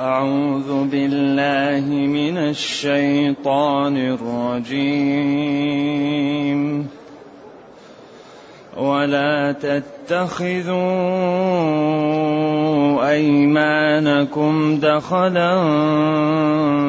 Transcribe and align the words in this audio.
أعوذ 0.00 0.88
بالله 0.88 1.84
من 1.90 2.36
الشيطان 2.36 3.96
الرجيم. 3.96 5.40
ولا 8.76 9.52
تتخذوا 9.52 10.80
أيمانكم 13.10 14.78
دخلا 14.82 15.52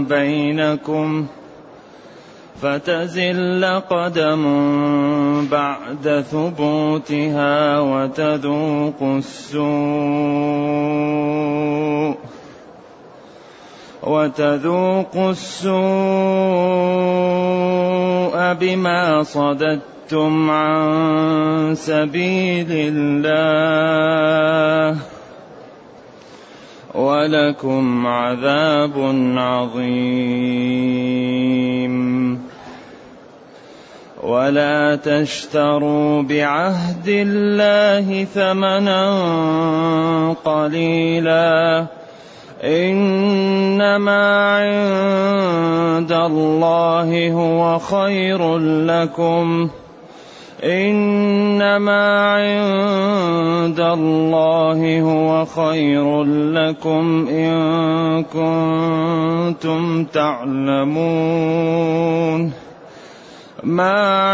بينكم 0.10 1.26
فتزل 2.62 3.66
قدم 3.90 4.44
بعد 5.52 6.24
ثبوتها 6.32 7.80
وتذوق 7.80 9.02
السوء. 9.02 9.62
وتذوق 14.04 15.16
السوء 15.16 15.74
بما 18.54 19.24
صددتم 19.24 20.52
عن 20.52 21.76
سبيل 21.76 22.68
الله 22.72 24.98
ولكم 26.96 28.08
عذاب 28.08 28.94
عظيم. 29.38 31.12
ولا 34.24 34.96
تشتروا 34.96 36.22
بعهد 36.22 37.08
الله 37.08 38.24
ثمنا 38.24 39.04
قليلا. 40.46 41.86
إنما 42.64 44.22
عند 44.58 46.12
الله 46.12 47.32
هو 47.32 47.80
خير 47.80 48.58
لكم. 48.58 49.70
إنما 50.64 52.04
عند 52.34 53.80
الله 53.80 55.02
هو 55.02 55.46
خير 55.46 56.24
لكم 56.54 57.28
إن 57.30 58.24
كنتم 58.24 60.04
تعلمون. 60.04 61.42
ما 63.64 64.34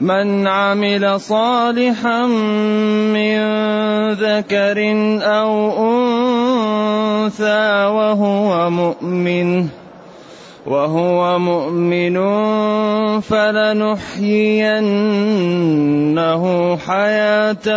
من 0.00 0.46
عمل 0.46 1.20
صالحا 1.20 2.26
من 3.14 3.38
ذكر 4.12 4.78
أو 5.22 5.52
أنثى 7.24 7.84
وهو 7.86 8.70
مؤمن 8.70 9.68
وهو 10.66 11.38
مؤمن 11.38 12.16
فلنحيينه 13.20 14.36
حياة 16.76 17.68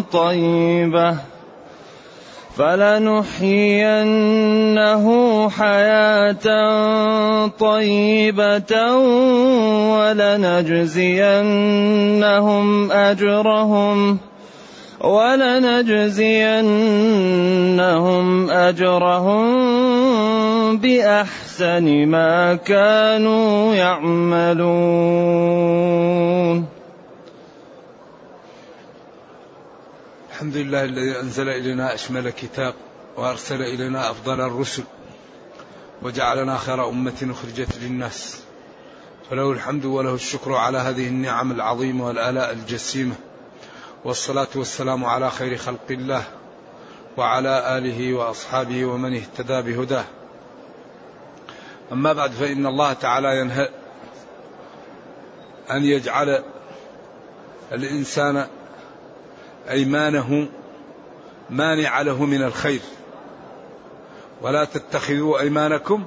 طيبة. 0.00 1.35
فلنحيينه 2.56 3.86
حياة 5.50 6.46
طيبة 7.46 8.92
ولنجزينهم 9.92 11.06
أجرهم 12.92 14.18
ولنجزينهم 15.00 15.70
أجرهم 18.50 19.46
بأحسن 20.76 22.06
ما 22.06 22.54
كانوا 22.54 23.74
يعملون 23.74 25.16
الحمد 30.46 30.66
لله 30.66 30.84
الذي 30.84 31.20
أنزل 31.20 31.48
إلينا 31.48 31.94
أشمل 31.94 32.30
كتاب 32.30 32.74
وأرسل 33.16 33.62
إلينا 33.62 34.10
أفضل 34.10 34.40
الرسل 34.40 34.82
وجعلنا 36.02 36.58
خير 36.58 36.88
أمة 36.88 37.30
أخرجت 37.30 37.78
للناس. 37.78 38.40
فله 39.30 39.52
الحمد 39.52 39.84
وله 39.84 40.14
الشكر 40.14 40.52
على 40.54 40.78
هذه 40.78 41.08
النعم 41.08 41.52
العظيمة 41.52 42.06
والآلاء 42.06 42.52
الجسيمة 42.52 43.14
والصلاة 44.04 44.46
والسلام 44.54 45.04
على 45.04 45.30
خير 45.30 45.56
خلق 45.56 45.86
الله 45.90 46.24
وعلى 47.16 47.78
آله 47.78 48.14
وأصحابه 48.14 48.84
ومن 48.84 49.16
اهتدى 49.16 49.62
بهداه. 49.62 50.04
أما 51.92 52.12
بعد 52.12 52.30
فإن 52.30 52.66
الله 52.66 52.92
تعالى 52.92 53.40
ينهى 53.40 53.68
أن 55.70 55.84
يجعل 55.84 56.42
الإنسان 57.72 58.46
أيمانه 59.70 60.48
مانع 61.50 62.00
له 62.02 62.24
من 62.24 62.42
الخير. 62.42 62.80
ولا 64.42 64.64
تتخذوا 64.64 65.40
أيمانكم 65.40 66.04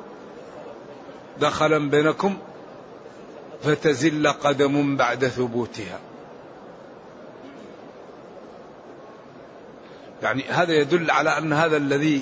دخلا 1.39 1.89
بينكم 1.89 2.37
فتزل 3.63 4.27
قدم 4.27 4.97
بعد 4.97 5.27
ثبوتها. 5.27 5.99
يعني 10.23 10.43
هذا 10.43 10.73
يدل 10.73 11.11
على 11.11 11.37
أن 11.37 11.53
هذا 11.53 11.77
الذي 11.77 12.21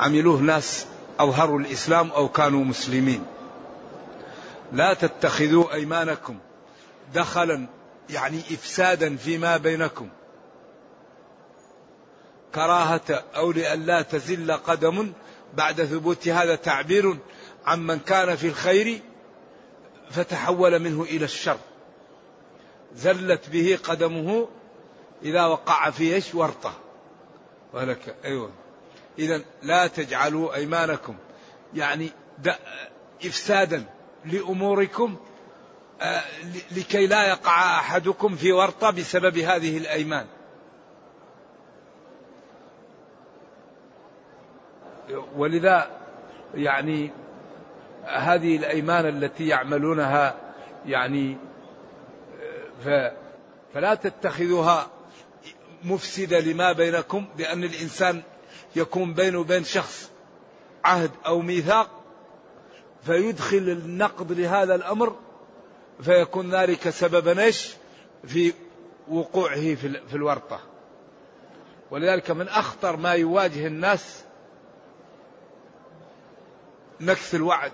عملوه 0.00 0.40
ناس 0.40 0.86
أظهروا 1.18 1.60
الإسلام 1.60 2.10
أو 2.10 2.28
كانوا 2.28 2.64
مسلمين. 2.64 3.24
لا 4.72 4.94
تتخذوا 4.94 5.74
أيمانكم 5.74 6.38
دخلا 7.14 7.66
يعني 8.10 8.38
إفسادا 8.38 9.16
فيما 9.16 9.56
بينكم. 9.56 10.08
كراهة 12.58 13.24
أو 13.36 13.52
لئلا 13.52 14.02
تزل 14.02 14.52
قدم 14.52 15.12
بعد 15.54 15.84
ثبوت 15.84 16.28
هذا 16.28 16.54
تعبير 16.54 17.16
عمن 17.66 17.98
كان 17.98 18.36
في 18.36 18.48
الخير 18.48 19.00
فتحول 20.10 20.78
منه 20.78 21.02
إلى 21.02 21.24
الشر. 21.24 21.58
زلت 22.94 23.48
به 23.48 23.78
قدمه 23.84 24.48
إذا 25.22 25.44
وقع 25.44 25.90
في 25.90 26.14
إيش؟ 26.14 26.34
ورطة. 26.34 26.72
ولك 27.72 28.16
أيوة. 28.24 28.50
إذا 29.18 29.42
لا 29.62 29.86
تجعلوا 29.86 30.54
أيمانكم 30.54 31.16
يعني 31.74 32.10
إفسادا 33.24 33.84
لأموركم 34.24 35.16
آه، 36.00 36.22
لكي 36.76 37.06
لا 37.06 37.28
يقع 37.28 37.78
أحدكم 37.78 38.36
في 38.36 38.52
ورطة 38.52 38.90
بسبب 38.90 39.38
هذه 39.38 39.78
الأيمان. 39.78 40.26
ولذا 45.36 45.90
يعني 46.54 47.10
هذه 48.04 48.56
الأيمان 48.56 49.06
التي 49.06 49.48
يعملونها 49.48 50.34
يعني 50.86 51.36
فلا 53.74 53.94
تتخذوها 53.94 54.90
مفسدة 55.84 56.40
لما 56.40 56.72
بينكم 56.72 57.26
لأن 57.38 57.64
الإنسان 57.64 58.22
يكون 58.76 59.14
بينه 59.14 59.38
وبين 59.38 59.64
شخص 59.64 60.10
عهد 60.84 61.10
أو 61.26 61.40
ميثاق 61.40 61.90
فيدخل 63.02 63.56
النقد 63.56 64.32
لهذا 64.32 64.74
الأمر 64.74 65.16
فيكون 66.02 66.50
ذلك 66.50 66.90
سببا 66.90 67.42
إيش؟ 67.42 67.74
في 68.26 68.52
وقوعه 69.08 69.74
في 69.74 70.14
الورطة. 70.14 70.60
ولذلك 71.90 72.30
من 72.30 72.48
أخطر 72.48 72.96
ما 72.96 73.12
يواجه 73.12 73.66
الناس 73.66 74.24
نكث 77.00 77.34
الوعد. 77.34 77.72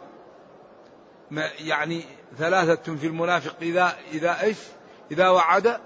يعني 1.58 2.04
ثلاثة 2.38 2.96
في 2.96 3.06
المنافق 3.06 3.56
إذا 3.62 3.96
إذا 4.12 4.40
إيش؟ 4.40 4.56
إذا 5.10 5.28
وعد 5.28 5.80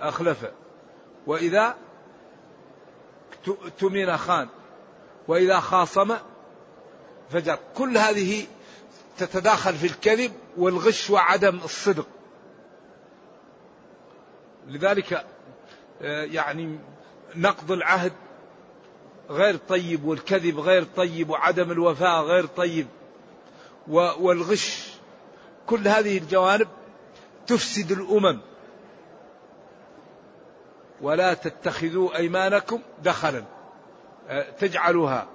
أخلف. 0.00 0.44
وإذا 1.26 1.76
تمن 3.78 4.16
خان. 4.16 4.48
وإذا 5.28 5.60
خاصم 5.60 6.16
فجر. 7.30 7.58
كل 7.74 7.98
هذه 7.98 8.46
تتداخل 9.18 9.74
في 9.74 9.86
الكذب 9.86 10.32
والغش 10.56 11.10
وعدم 11.10 11.60
الصدق. 11.64 12.06
لذلك 14.68 15.24
آه، 16.02 16.24
يعني 16.24 16.78
نقض 17.36 17.72
العهد 17.72 18.12
غير 19.30 19.56
طيب 19.56 20.04
والكذب 20.04 20.60
غير 20.60 20.84
طيب 20.96 21.30
وعدم 21.30 21.70
الوفاء 21.70 22.22
غير 22.22 22.46
طيب 22.46 22.86
والغش. 23.88 24.88
كل 25.66 25.88
هذه 25.88 26.18
الجوانب 26.18 26.68
تفسد 27.46 27.92
الأمم. 27.92 28.40
ولا 31.00 31.34
تتخذوا 31.34 32.16
أيمانكم 32.16 32.80
دخلا. 33.02 33.44
تجعلها 34.60 35.26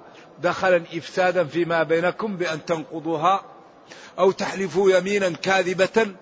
دخلا 0.42 0.84
افسادا 0.94 1.44
فيما 1.44 1.84
بينكم 1.84 2.38
بأن 2.38 2.66
تنقضوها 2.66 3.44
أو 4.20 4.32
تحلفوا 4.32 4.92
يمينا 4.92 5.30
كاذبة 5.30 6.16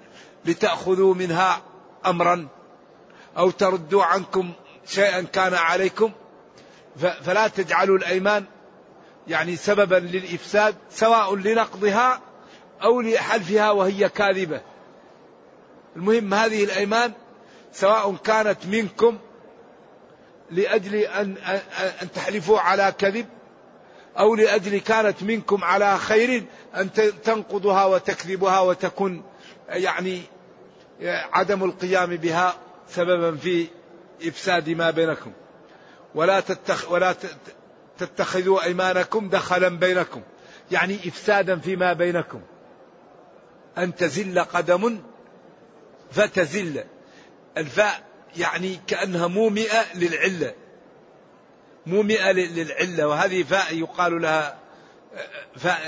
لتأخذوا 0.45 1.15
منها 1.15 1.61
امرا 2.05 2.47
أو 3.37 3.49
تردوا 3.49 4.03
عنكم 4.03 4.51
شيئا 4.85 5.21
كان 5.21 5.53
عليكم 5.53 6.11
فلا 6.97 7.47
تجعلوا 7.47 7.97
الأيمان 7.97 8.45
يعني 9.27 9.55
سببا 9.55 9.95
للإفساد 9.95 10.75
سواء 10.89 11.35
لنقضها 11.35 12.21
أو 12.83 13.01
لحلفها 13.01 13.71
وهي 13.71 14.09
كاذبة. 14.09 14.61
المهم 15.95 16.33
هذه 16.33 16.63
الأيمان 16.63 17.11
سواء 17.73 18.15
كانت 18.15 18.65
منكم 18.65 19.17
لأجل 20.51 20.95
ان 20.95 21.37
أن 22.01 22.11
تحلفوا 22.11 22.59
على 22.59 22.93
كذب 22.97 23.25
أو 24.19 24.35
لأجل 24.35 24.77
كانت 24.77 25.23
منكم 25.23 25.63
على 25.63 25.97
خير 25.97 26.43
أن 26.75 26.91
تنقضها 27.23 27.85
وتكذبها 27.85 28.59
وتكون 28.59 29.23
يعني 29.69 30.21
عدم 31.33 31.63
القيام 31.63 32.15
بها 32.15 32.55
سببا 32.89 33.37
في 33.37 33.67
إفساد 34.27 34.69
ما 34.69 34.91
بينكم. 34.91 35.31
ولا 36.15 36.39
تتخ 36.39 36.91
ولا 36.91 37.15
تتخذوا 37.97 38.63
أيمانكم 38.63 39.29
دخلا 39.29 39.69
بينكم. 39.69 40.21
يعني 40.71 40.95
افسادا 40.95 41.59
فيما 41.59 41.93
بينكم. 41.93 42.41
أن 43.77 43.95
تزل 43.95 44.39
قدم 44.39 45.01
فتزل. 46.11 46.83
الفاء 47.57 48.03
يعني 48.37 48.79
كأنها 48.87 49.27
مومئة 49.27 49.97
للعلة. 49.97 50.53
مومئة 51.85 52.31
للعلة. 52.31 53.07
وهذه 53.07 53.43
فاء 53.43 53.75
يقال 53.75 54.21
لها 54.21 54.57
فاء 55.55 55.81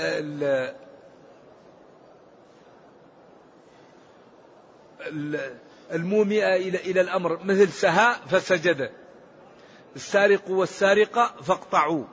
المومئة 5.92 6.56
إلى 6.56 6.78
إلى 6.78 7.00
الأمر. 7.00 7.44
مثل 7.44 7.72
سهاء 7.72 8.20
فسجد. 8.30 8.90
السارق 9.96 10.50
والسارقة 10.50 11.34
فاقطعوا. 11.42 12.04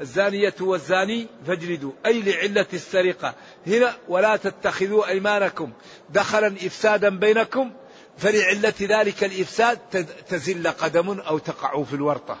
الزانية 0.00 0.54
والزاني 0.60 1.26
فاجلدوا. 1.46 1.92
أي 2.06 2.22
لعلة 2.22 2.66
السرقة. 2.72 3.34
هنا 3.66 3.96
ولا 4.08 4.36
تتخذوا 4.36 5.08
أيمانكم 5.08 5.72
دخلا 6.10 6.46
إفسادا 6.46 7.08
بينكم 7.08 7.72
فلعلة 8.18 8.74
ذلك 8.80 9.24
الإفساد 9.24 9.78
تزل 10.28 10.68
قدم 10.68 11.20
أو 11.20 11.38
تقع 11.38 11.82
في 11.82 11.94
الورطة. 11.94 12.38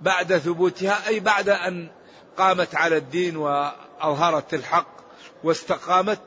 بعد 0.00 0.38
ثبوتها 0.38 1.08
أي 1.08 1.20
بعد 1.20 1.48
أن 1.48 1.88
قامت 2.36 2.74
على 2.74 2.96
الدين 2.96 3.36
وأظهرت 3.36 4.54
الحق 4.54 4.96
واستقامت 5.44 6.20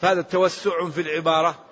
فهذا 0.00 0.22
توسع 0.22 0.88
في 0.90 1.00
العبارة. 1.00 1.64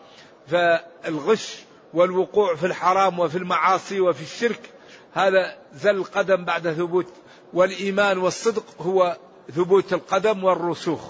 فالغش 0.47 1.65
والوقوع 1.95 2.55
في 2.55 2.67
الحرام 2.67 3.19
وفي 3.19 3.39
المعاصي 3.39 4.01
وفي 4.01 4.23
الشرك 4.23 4.71
هذا 5.13 5.57
زل 5.75 5.97
القدم 5.97 6.45
بعد 6.45 6.73
ثبوت. 6.73 7.07
والإيمان 7.53 8.19
والصدق 8.19 8.65
هو 8.81 9.17
ثبوت 9.55 9.93
القدم 9.93 10.45
والرسوخ. 10.45 11.01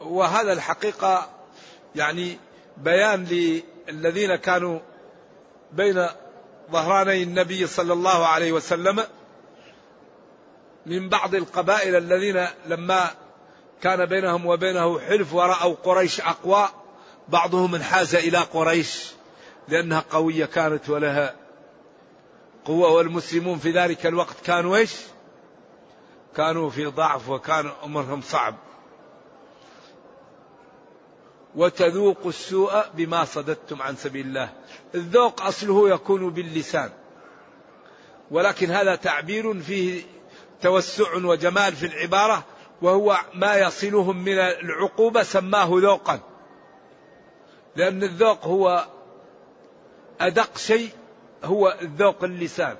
وهذا 0.00 0.52
الحقيقة 0.52 1.30
يعني 1.94 2.38
بيان 2.76 3.24
للذين 3.24 4.36
كانوا 4.36 4.78
بين 5.72 6.06
ظهراني 6.72 7.22
النبي 7.22 7.66
صلى 7.66 7.92
الله 7.92 8.26
عليه 8.26 8.52
وسلم 8.52 9.04
من 10.86 11.08
بعض 11.08 11.34
القبائل 11.34 11.96
الذين 11.96 12.46
لما 12.66 13.10
كان 13.82 14.06
بينهم 14.06 14.46
وبينه 14.46 15.00
حلف 15.00 15.34
ورأوا 15.34 15.74
قريش 15.84 16.20
أقوى 16.20 16.68
بعضهم 17.30 17.74
انحاز 17.74 18.14
إلى 18.14 18.38
قريش 18.38 19.10
لأنها 19.68 20.04
قوية 20.10 20.44
كانت 20.44 20.90
ولها 20.90 21.34
قوة 22.64 22.92
والمسلمون 22.92 23.58
في 23.58 23.70
ذلك 23.70 24.06
الوقت 24.06 24.40
كانوا 24.44 24.76
إيش؟ 24.76 24.96
كانوا 26.36 26.70
في 26.70 26.86
ضعف 26.86 27.28
وكان 27.28 27.70
أمرهم 27.84 28.22
صعب. 28.22 28.54
وتذوقوا 31.56 32.28
السوء 32.28 32.84
بما 32.94 33.24
صددتم 33.24 33.82
عن 33.82 33.96
سبيل 33.96 34.26
الله. 34.26 34.52
الذوق 34.94 35.42
أصله 35.42 35.90
يكون 35.90 36.30
باللسان. 36.30 36.90
ولكن 38.30 38.70
هذا 38.70 38.94
تعبير 38.94 39.60
فيه 39.60 40.02
توسع 40.62 41.14
وجمال 41.14 41.72
في 41.72 41.86
العبارة 41.86 42.44
وهو 42.82 43.18
ما 43.34 43.56
يصلهم 43.56 44.24
من 44.24 44.38
العقوبة 44.38 45.22
سماه 45.22 45.68
ذوقا. 45.72 46.29
لأن 47.76 48.02
الذوق 48.02 48.46
هو 48.46 48.86
أدق 50.20 50.58
شيء 50.58 50.90
هو 51.44 51.78
الذوق 51.82 52.24
اللسان. 52.24 52.76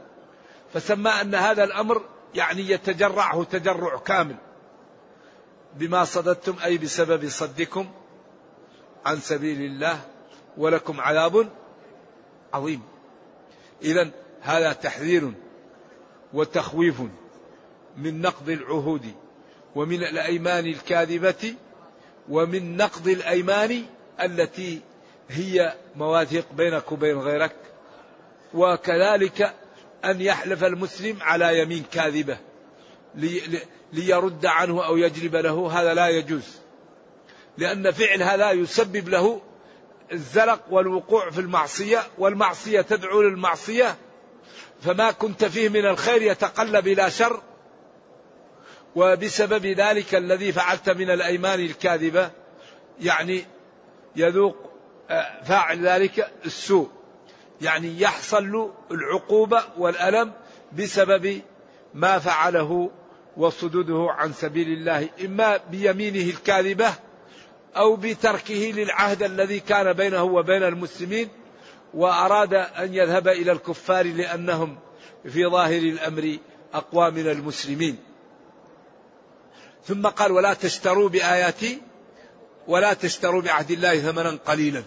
فسمى 0.74 1.10
أن 1.10 1.34
هذا 1.34 1.64
الأمر 1.64 2.02
يعني 2.34 2.70
يتجرعه 2.70 3.44
تجرع 3.44 3.96
كامل. 3.96 4.36
بما 5.74 6.04
صددتم 6.04 6.56
أي 6.64 6.78
بسبب 6.78 7.28
صدكم 7.28 7.90
عن 9.06 9.20
سبيل 9.20 9.60
الله 9.60 10.00
ولكم 10.56 11.00
عذاب 11.00 11.48
عظيم. 12.54 12.82
إذا 13.82 14.10
هذا 14.40 14.72
تحذير 14.72 15.32
وتخويف 16.32 17.00
من 17.96 18.20
نقض 18.20 18.48
العهود 18.48 19.14
ومن 19.74 20.02
الأيمان 20.02 20.66
الكاذبة 20.66 21.54
ومن 22.28 22.76
نقض 22.76 23.08
الأيمان 23.08 23.84
التي 24.22 24.80
هي 25.28 25.74
مواثيق 25.96 26.46
بينك 26.52 26.92
وبين 26.92 27.18
غيرك 27.18 27.56
وكذلك 28.54 29.54
أن 30.04 30.20
يحلف 30.20 30.64
المسلم 30.64 31.16
على 31.20 31.58
يمين 31.58 31.84
كاذبة 31.92 32.38
ليرد 33.92 34.46
عنه 34.46 34.86
أو 34.86 34.96
يجلب 34.96 35.36
له 35.36 35.80
هذا 35.80 35.94
لا 35.94 36.08
يجوز. 36.08 36.60
لأن 37.58 37.90
فعل 37.90 38.22
هذا 38.22 38.50
يسبب 38.50 39.08
له 39.08 39.40
الزلق 40.12 40.60
والوقوع 40.70 41.30
في 41.30 41.40
المعصية 41.40 42.02
والمعصية 42.18 42.80
تدعو 42.80 43.22
للمعصية 43.22 43.96
فما 44.82 45.10
كنت 45.10 45.44
فيه 45.44 45.68
من 45.68 45.86
الخير 45.86 46.22
يتقلب 46.22 46.86
إلى 46.86 47.10
شر 47.10 47.42
وبسبب 48.96 49.66
ذلك 49.66 50.14
الذي 50.14 50.52
فعلت 50.52 50.90
من 50.90 51.10
الأيمان 51.10 51.60
الكاذبة 51.60 52.30
يعني 53.00 53.44
يذوق 54.16 54.56
آه، 55.10 55.42
فاعل 55.42 55.86
ذلك 55.86 56.30
السوء. 56.44 56.88
يعني 57.60 58.00
يحصل 58.00 58.52
له 58.52 58.72
العقوبة 58.90 59.62
والألم 59.78 60.32
بسبب 60.78 61.40
ما 61.94 62.18
فعله 62.18 62.90
وصدوده 63.36 64.06
عن 64.10 64.32
سبيل 64.32 64.68
الله 64.68 65.08
إما 65.24 65.56
بيمينه 65.56 66.30
الكاذبة 66.30 66.94
أو 67.76 67.96
بتركه 67.96 68.72
للعهد 68.76 69.22
الذي 69.22 69.60
كان 69.60 69.92
بينه 69.92 70.22
وبين 70.22 70.62
المسلمين 70.62 71.28
وأراد 71.94 72.54
أن 72.54 72.94
يذهب 72.94 73.28
إلى 73.28 73.52
الكفار 73.52 74.06
لأنهم 74.06 74.78
في 75.24 75.46
ظاهر 75.46 75.78
الأمر 75.78 76.36
أقوى 76.74 77.10
من 77.10 77.30
المسلمين. 77.30 77.96
ثم 79.84 80.06
قال 80.06 80.32
ولا 80.32 80.54
تشتروا 80.54 81.08
بآياتي 81.08 81.80
ولا 82.68 82.92
تشتروا 82.92 83.42
بعهد 83.42 83.70
الله 83.70 84.00
ثمنا 84.00 84.38
قليلا. 84.46 84.82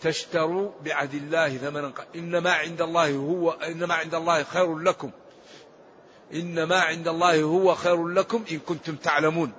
تشتروا 0.00 0.70
بعهد 0.84 1.14
الله 1.14 1.56
ثمنا 1.56 1.88
قليلا. 1.88 2.14
إنما 2.14 2.52
عند 2.52 2.82
الله 2.82 3.16
هو 3.16 3.50
إنما 3.50 3.94
عند 3.94 4.14
الله 4.14 4.42
خير 4.42 4.78
لكم. 4.78 5.10
إنما 6.34 6.80
عند 6.80 7.08
الله 7.08 7.42
هو 7.42 7.74
خير 7.74 8.08
لكم 8.08 8.44
إن 8.50 8.58
كنتم 8.58 8.96
تعلمون. 8.96 9.52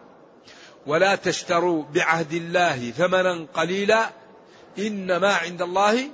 ولا 0.87 1.15
تشتروا 1.15 1.83
بعهد 1.83 2.33
الله 2.33 2.91
ثمنا 2.91 3.45
قليلا. 3.53 4.09
إنما 4.79 5.33
عند 5.33 5.61
الله 5.61 6.09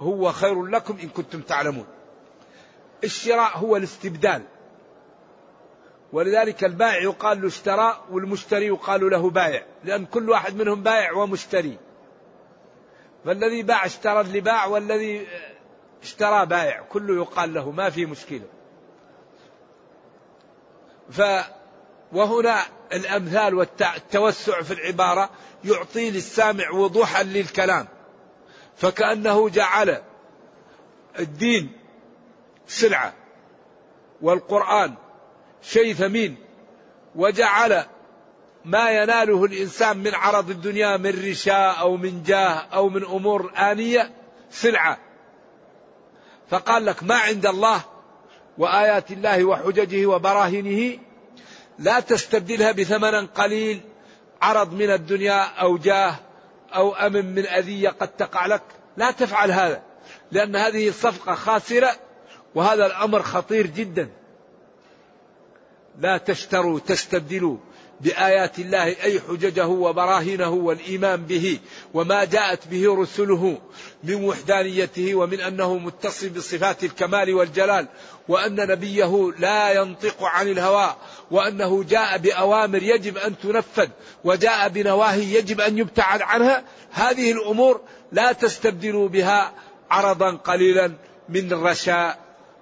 هو 0.00 0.32
خير 0.32 0.64
لكم 0.64 0.98
إن 1.02 1.08
كنتم 1.08 1.40
تعلمون. 1.40 1.86
الشراء 3.04 3.58
هو 3.58 3.76
الاستبدال. 3.76 4.42
ولذلك 6.12 6.64
البائع 6.64 7.02
يقال 7.02 7.40
له 7.40 7.48
اشترى 7.48 8.04
والمشتري 8.10 8.66
يقال 8.66 9.10
له 9.10 9.30
بائع 9.30 9.66
لأن 9.84 10.06
كل 10.06 10.30
واحد 10.30 10.56
منهم 10.56 10.82
بائع 10.82 11.12
ومشتري. 11.12 11.78
فالذي 13.24 13.62
باع 13.62 13.86
اشترى 13.86 14.20
اللي 14.20 14.40
باع 14.40 14.66
والذي 14.66 15.26
اشترى 16.02 16.46
بائع 16.46 16.82
كله 16.82 17.14
يقال 17.14 17.54
له 17.54 17.70
ما 17.70 17.90
في 17.90 18.06
مشكلة. 18.06 18.46
ف 21.10 21.22
وهنا 22.12 22.62
الأمثال 22.92 23.54
والتوسع 23.54 24.62
في 24.62 24.74
العبارة 24.74 25.30
يعطي 25.64 26.10
للسامع 26.10 26.70
وضوحا 26.70 27.22
للكلام. 27.22 27.88
فكأنه 28.76 29.48
جعل 29.48 30.02
الدين 31.18 31.72
سلعة 32.66 33.14
والقرآن 34.22 34.94
شيء 35.62 35.94
ثمين 35.94 36.36
وجعل 37.14 37.84
ما 38.64 38.90
يناله 38.90 39.44
الإنسان 39.44 39.98
من 39.98 40.14
عرض 40.14 40.50
الدنيا 40.50 40.96
من 40.96 41.28
رشاء 41.30 41.80
أو 41.80 41.96
من 41.96 42.22
جاه 42.22 42.66
أو 42.72 42.88
من 42.88 43.04
أمور 43.04 43.52
آنية 43.56 44.10
سلعة. 44.50 44.98
فقال 46.50 46.86
لك 46.86 47.02
ما 47.02 47.14
عند 47.14 47.46
الله 47.46 47.80
وآيات 48.58 49.10
الله 49.10 49.44
وحججه 49.44 50.06
وبراهينه 50.06 50.98
لا 51.78 52.00
تستبدلها 52.00 52.72
بثمن 52.72 53.26
قليل 53.26 53.80
عرض 54.42 54.72
من 54.72 54.90
الدنيا 54.90 55.42
أو 55.42 55.76
جاه 55.78 56.14
أو 56.74 56.94
أمن 56.94 57.34
من 57.34 57.46
أذية 57.46 57.88
قد 57.88 58.08
تقع 58.08 58.46
لك. 58.46 58.62
لا 58.96 59.10
تفعل 59.10 59.50
هذا 59.52 59.82
لأن 60.32 60.56
هذه 60.56 60.88
الصفقة 60.88 61.34
خاسرة 61.34 61.90
وهذا 62.54 62.86
الأمر 62.86 63.22
خطير 63.22 63.66
جدا. 63.66 64.17
لا 65.98 66.18
تشتروا 66.18 66.78
تستبدلوا 66.78 67.56
بآيات 68.00 68.58
الله 68.58 68.84
أي 68.84 69.20
حججه 69.20 69.66
وبراهينه 69.66 70.50
والإيمان 70.50 71.24
به 71.24 71.58
وما 71.94 72.24
جاءت 72.24 72.68
به 72.68 72.94
رسله 73.02 73.58
من 74.04 74.24
وحدانيته 74.24 75.14
ومن 75.14 75.40
أنه 75.40 75.78
متصف 75.78 76.32
بصفات 76.36 76.84
الكمال 76.84 77.34
والجلال 77.34 77.88
وأن 78.28 78.54
نبيه 78.54 79.32
لا 79.38 79.72
ينطق 79.72 80.24
عن 80.24 80.48
الهوى 80.48 80.96
وأنه 81.30 81.84
جاء 81.84 82.18
بأوامر 82.18 82.82
يجب 82.82 83.18
أن 83.18 83.38
تنفذ 83.38 83.88
وجاء 84.24 84.68
بنواهي 84.68 85.34
يجب 85.34 85.60
أن 85.60 85.78
يبتعد 85.78 86.22
عنها 86.22 86.64
هذه 86.90 87.32
الأمور 87.32 87.80
لا 88.12 88.32
تستبدلوا 88.32 89.08
بها 89.08 89.52
عرضا 89.90 90.36
قليلا 90.36 90.92
من 91.28 91.52
رشاء 91.52 92.18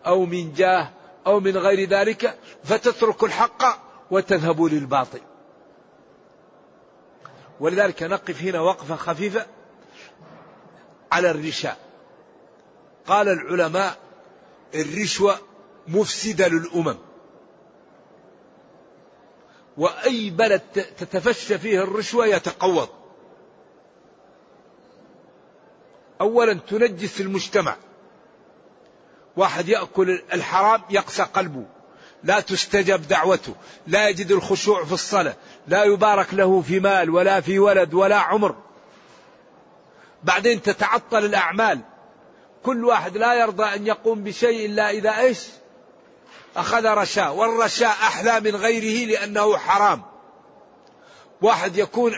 أو 0.06 0.26
من 0.26 0.52
جاه 0.52 0.90
أو 1.26 1.40
من 1.40 1.56
غير 1.56 1.88
ذلك 1.88 2.38
فتترك 2.64 3.24
الحق 3.24 3.62
وتذهب 4.10 4.62
للباطل. 4.62 5.20
ولذلك 7.60 8.02
نقف 8.02 8.42
هنا 8.42 8.60
وقفة 8.60 8.96
خفيفة 8.96 9.46
على 11.12 11.30
الرشاء 11.30 11.78
قال 13.06 13.28
العلماء 13.28 13.98
الرشوة 14.74 15.38
مفسدة 15.88 16.48
للأمم. 16.48 16.96
وأي 19.76 20.30
بلد 20.30 20.60
تتفشى 20.98 21.58
فيه 21.58 21.82
الرشوة 21.82 22.26
يتقوض. 22.26 22.88
أولا 26.20 26.54
تنجس 26.54 27.20
المجتمع. 27.20 27.76
واحد 29.36 29.68
يأكل 29.68 30.22
الحرام 30.32 30.82
يقسى 30.90 31.22
قلبه. 31.22 31.64
لا 32.24 32.40
تستجب 32.40 33.08
دعوته. 33.08 33.54
لا 33.86 34.08
يجد 34.08 34.30
الخشوع 34.30 34.84
في 34.84 34.92
الصلاة. 34.92 35.36
لا 35.68 35.84
يبارك 35.84 36.34
له 36.34 36.60
في 36.60 36.80
مال 36.80 37.10
ولا 37.10 37.40
في 37.40 37.58
ولد 37.58 37.94
ولا 37.94 38.18
عمر. 38.18 38.56
بعدين 40.22 40.62
تتعطل 40.62 41.24
الأعمال. 41.24 41.80
كل 42.62 42.84
واحد 42.84 43.16
لا 43.16 43.34
يرضى 43.34 43.64
أن 43.64 43.86
يقوم 43.86 44.24
بشيء 44.24 44.66
إلا 44.66 44.90
إذا 44.90 45.18
إيش؟ 45.18 45.38
أخذ 46.56 46.86
رشاء. 46.86 47.34
والرشاء 47.34 47.90
أحلى 47.90 48.40
من 48.40 48.56
غيره 48.56 49.06
لأنه 49.06 49.56
حرام. 49.56 50.02
واحد 51.42 51.76
يكون 51.76 52.12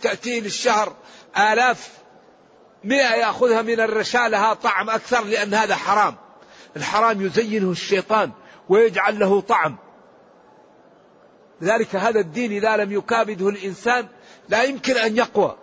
تأتيه 0.00 0.40
للشهر 0.40 0.92
آلاف 1.38 1.88
مئة 2.84 3.14
يأخذها 3.14 3.62
من 3.62 3.80
الرشاء 3.80 4.28
لها 4.28 4.54
طعم 4.54 4.90
أكثر 4.90 5.24
لأن 5.24 5.54
هذا 5.54 5.76
حرام. 5.76 6.16
الحرام 6.76 7.26
يزينه 7.26 7.70
الشيطان 7.70 8.30
ويجعل 8.68 9.18
له 9.18 9.40
طعم. 9.40 9.76
لذلك 11.60 11.96
هذا 11.96 12.20
الدين 12.20 12.52
إذا 12.52 12.76
لم 12.76 12.92
يكابده 12.92 13.48
الإنسان 13.48 14.08
لا 14.48 14.62
يمكن 14.62 14.96
أن 14.96 15.16
يقوى. 15.16 15.56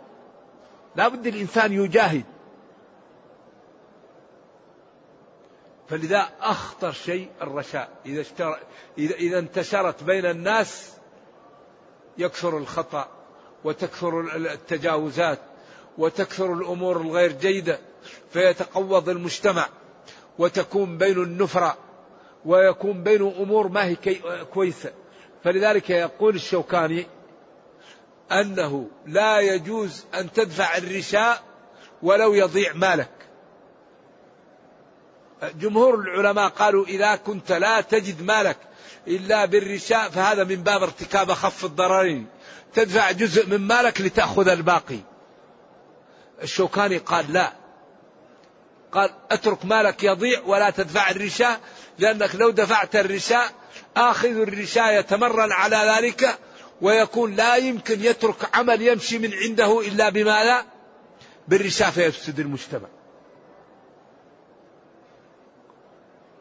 لا 0.96 1.08
بد 1.08 1.27
الإنسان 1.27 1.74
يجاهد. 1.74 2.24
فلذا 5.89 6.30
أخطر 6.42 6.92
شيء 6.92 7.30
الرشاء. 7.42 7.89
إذا, 8.06 8.22
اشتر... 8.22 8.60
إذا... 8.98 9.16
إذا 9.16 9.39
انتشرت 9.39 10.04
بين 10.04 10.25
الناس 10.25 10.94
يكثر 12.18 12.58
الخطأ 12.58 13.08
وتكثر 13.63 14.20
التجاوزات 14.36 15.39
وتكثر 15.98 16.54
الأمور 16.54 17.01
الغير 17.01 17.32
جيدة 17.32 17.80
فيتقوض 18.34 19.10
المجتمع. 19.10 19.70
وتكون 20.39 20.98
بين 20.98 21.24
النفرة 21.24 21.77
ويكون 22.46 23.03
بين 23.03 23.22
أمور 23.22 23.67
ما 23.67 23.86
هي 23.86 23.96
كويسة. 24.53 24.91
فلذلك 25.44 25.89
يقول 25.89 26.36
الشوكاني 26.36 27.08
أنه 28.32 28.89
لا 29.06 29.39
يجوز 29.39 30.06
أن 30.15 30.32
تدفع 30.32 30.77
الرشاء 30.77 31.44
ولو 32.01 32.34
يضيع 32.34 32.74
مالك. 32.74 33.10
جمهور 35.60 35.96
العلماء 35.96 36.50
قالوا 36.50 36.86
إذا 36.86 37.15
كنت 37.15 37.51
لا 37.51 37.82
تجد 37.82 38.22
مالك 38.22 38.58
إلا 39.08 39.46
بالرشاء 39.46 40.10
فهذا 40.10 40.44
من 40.44 40.56
باب 40.56 40.84
ارتكاب 40.84 41.32
خف 41.32 41.65
الضررين. 41.65 42.27
تدفع 42.74 43.12
جزء 43.12 43.50
من 43.50 43.67
مالك 43.67 44.01
لتأخذ 44.01 44.48
الباقي. 44.48 45.00
الشوكاني 46.44 46.98
قال 46.98 47.34
لا. 47.34 47.66
قال 48.91 49.10
أترك 49.32 49.65
مالك 49.65 50.03
يضيع 50.03 50.41
ولا 50.46 50.70
تدفع 50.70 51.10
الرشاء 51.10 51.60
لأنك 52.00 52.36
لو 52.36 52.50
دفعت 52.50 52.96
الرشاء 52.96 53.51
آخذ 53.98 54.29
الرشاء 54.29 55.00
يتمرن 55.00 55.51
على 55.51 55.75
ذلك 55.75 56.38
ويكون 56.82 57.36
لا 57.36 57.56
يمكن 57.56 58.03
يترك 58.03 58.56
عمل 58.56 58.82
يمشي 58.82 59.20
من 59.20 59.34
عنده 59.34 59.79
إلا 59.79 60.10
بما 60.10 60.44
لا 60.44 60.65
فيفسد 61.91 62.39
المجتمع. 62.39 62.88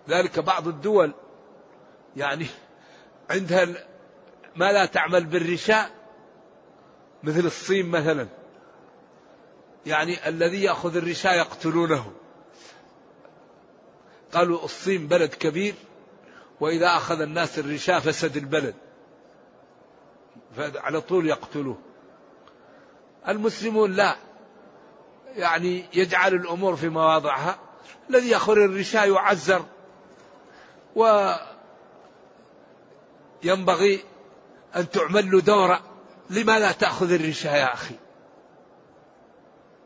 ذلك 0.09 0.39
بعض 0.39 0.69
الدول 0.69 1.13
يعني 2.17 2.47
عندها 3.31 3.67
ما 4.57 4.73
لا 4.73 4.87
تعمل 4.87 5.25
بالرشاء 5.25 5.91
مثل 7.23 7.47
الصين 7.47 7.89
مثلا. 7.89 8.27
يعني 9.87 10.29
الذي 10.29 10.63
يأخذ 10.63 10.97
الرشاء 10.97 11.35
يقتلونه. 11.35 12.13
قالوا 14.37 14.65
الصين 14.65 15.07
بلد 15.07 15.35
كبير 15.35 15.75
وإذا 16.61 16.87
أخذ 16.87 17.21
الناس 17.21 17.59
الرشاء 17.59 18.01
فسد 18.01 18.37
البلد. 18.37 18.75
فعلى 20.57 21.01
طول 21.01 21.27
يقتلوه. 21.27 21.79
المسلمون 23.29 23.93
لا. 23.93 24.17
يعني 25.37 25.85
يجعل 25.95 26.35
الأمور 26.35 26.77
في 26.77 26.89
مواضعها. 26.89 27.59
الذي 28.11 28.29
يأخذ 28.29 28.59
الرشاء 28.59 29.13
يعزر. 29.13 29.65
وينبغي 33.45 34.05
أن 34.77 34.91
تعمل 34.91 35.31
له 35.31 35.41
دورة. 35.41 35.81
لما 36.31 36.59
لا 36.59 36.73
تأخذ 36.73 37.13
الرشاء 37.13 37.57
يا 37.57 37.75
أخي؟ 37.75 37.95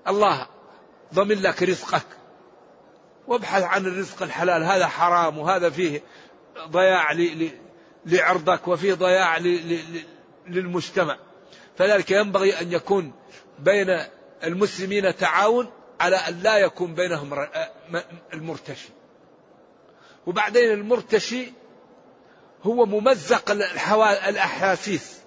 الله 0.09 0.47
ضمن 1.15 1.43
لك 1.43 1.63
رزقك. 1.63 2.20
وابحث 3.31 3.63
عن 3.63 3.87
الرزق 3.87 4.23
الحلال 4.23 4.65
هذا 4.65 4.87
حرام 4.87 5.39
وهذا 5.39 5.71
فيه 5.71 6.03
ضياع 6.69 7.13
لعرضك 8.07 8.69
وفيه 8.69 8.95
ضياع 8.95 9.39
للمجتمع. 10.47 11.19
فذلك 11.79 12.11
ينبغي 12.11 12.61
أن 12.61 12.73
يكون 12.73 13.13
بين 13.59 14.03
المسلمين 14.45 15.17
تعاون 15.17 15.71
على 16.01 16.17
أن 16.17 16.41
لا 16.43 16.59
يكون 16.59 16.95
بينهم 16.95 17.47
المرتشي. 18.35 18.89
وبعدين 20.27 20.71
المرتشي 20.71 21.53
هو 22.63 22.87
ممزق 22.87 23.51
الأحاسيس. 24.29 25.21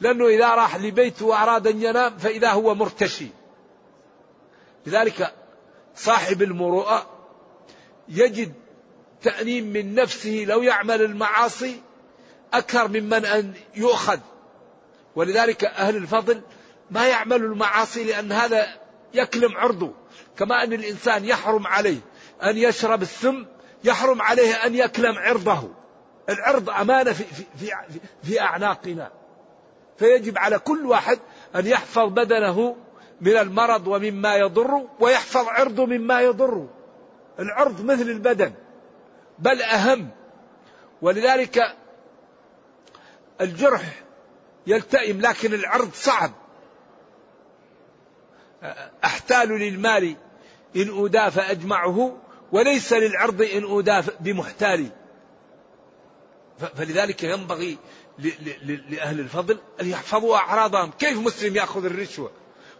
لأنه 0.00 0.26
إذا 0.26 0.48
راح 0.48 0.76
لبيته 0.76 1.26
وأراد 1.26 1.66
أن 1.66 1.82
ينام 1.82 2.18
فإذا 2.18 2.50
هو 2.50 2.74
مرتشي. 2.74 3.28
لذلك 4.86 5.34
صاحب 5.96 6.42
المروءة 6.42 7.06
يجد 8.08 8.52
تأنيم 9.22 9.64
من 9.64 9.94
نفسه 9.94 10.44
لو 10.48 10.62
يعمل 10.62 11.02
المعاصي 11.02 11.80
أكثر 12.52 12.88
ممن 12.88 13.24
أن 13.24 13.54
يؤخذ. 13.74 14.18
ولذلك 15.16 15.64
أهل 15.64 15.96
الفضل 15.96 16.40
ما 16.90 17.08
يعمل 17.08 17.36
المعاصي 17.36 18.04
لأن 18.04 18.32
هذا 18.32 18.66
يكلم 19.14 19.56
عرضه. 19.56 19.92
كما 20.38 20.64
أن 20.64 20.72
الإنسان 20.72 21.24
يحرم 21.24 21.66
عليه 21.66 21.98
أن 22.42 22.58
يشرب 22.58 23.02
السم 23.02 23.46
يحرم 23.84 24.22
عليه 24.22 24.54
أن 24.54 24.74
يكلم 24.74 25.18
عرضه. 25.18 25.70
العرض 26.28 26.70
أمانة 26.70 27.12
في, 27.12 27.24
في, 27.24 27.44
في, 27.58 27.70
في 28.22 28.40
أعناقنا. 28.40 29.12
فيجب 29.98 30.38
على 30.38 30.58
كل 30.58 30.86
واحد 30.86 31.18
أن 31.54 31.66
يحفظ 31.66 32.08
بدنه 32.08 32.76
من 33.20 33.36
المرض 33.36 33.86
ومما 33.86 34.36
يضر 34.36 34.86
ويحفظ 35.00 35.48
عرضه 35.48 35.86
مما 35.86 36.20
يضر. 36.20 36.68
العرض 37.38 37.84
مثل 37.84 38.02
البدن 38.02 38.52
بل 39.38 39.62
أهم. 39.62 40.08
ولذلك 41.02 41.76
الجرح 43.40 44.02
يلتئم 44.66 45.20
لكن 45.20 45.54
العرض 45.54 45.90
صعب. 45.92 46.32
أحتال 49.04 49.48
للمال 49.48 50.16
إن 50.76 50.88
أودى 50.88 51.30
فأجمعه 51.30 52.16
وليس 52.52 52.92
للعرض 52.92 53.42
إن 53.42 53.62
أودى 53.62 54.00
بمحتال. 54.20 54.88
فلذلك 56.76 57.22
ينبغي 57.22 57.78
لأهل 58.88 59.20
الفضل 59.20 59.58
أن 59.80 59.86
يحفظوا 59.86 60.36
أعراضهم. 60.36 60.90
كيف 60.90 61.18
مسلم 61.18 61.56
يأخذ 61.56 61.84
الرشوة؟ 61.84 62.30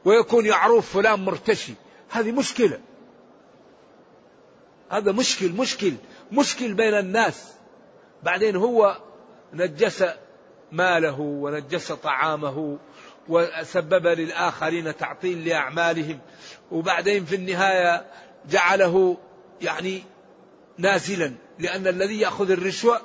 ويكون 0.07 0.47
يعروف 0.47 0.93
فلان 0.93 1.25
مرتشي. 1.25 1.73
هذه 2.11 2.33
مشكلة. 2.33 2.81
هذا 4.91 5.13
مشكل 5.13 5.53
مشكل 5.53 5.93
مشكل 6.33 6.75
بين 6.75 6.95
الناس. 6.95 7.53
بعدين 8.23 8.57
هو 8.57 8.97
نجس 9.53 10.05
ماله 10.73 11.21
ونجس 11.21 11.93
طعامه 11.93 12.79
وسبب 13.29 14.07
للآخرين 14.07 14.97
تعطيل 14.97 15.49
لأعمالهم. 15.49 16.19
وبعدين 16.71 17.25
في 17.25 17.35
النهاية 17.35 18.07
جعله 18.51 19.17
يعني 19.61 20.03
نازلا 20.79 21.33
لأن 21.59 21.87
الذي 21.87 22.21
يأخذ 22.21 22.51
الرشوة 22.51 23.01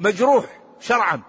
مجروح 0.00 0.60
شرعا. 0.80 1.20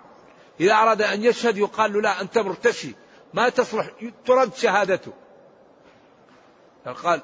إذا 0.60 0.74
أراد 0.74 1.02
أن 1.02 1.24
يشهد 1.24 1.58
يقال 1.58 1.94
له 1.94 2.02
لا 2.02 2.22
أنت 2.22 2.38
مرتشي. 2.38 3.07
ما 3.38 3.50
تصلح. 3.50 3.90
ترد 4.26 4.54
شهادته. 4.56 5.14
قال 6.86 7.22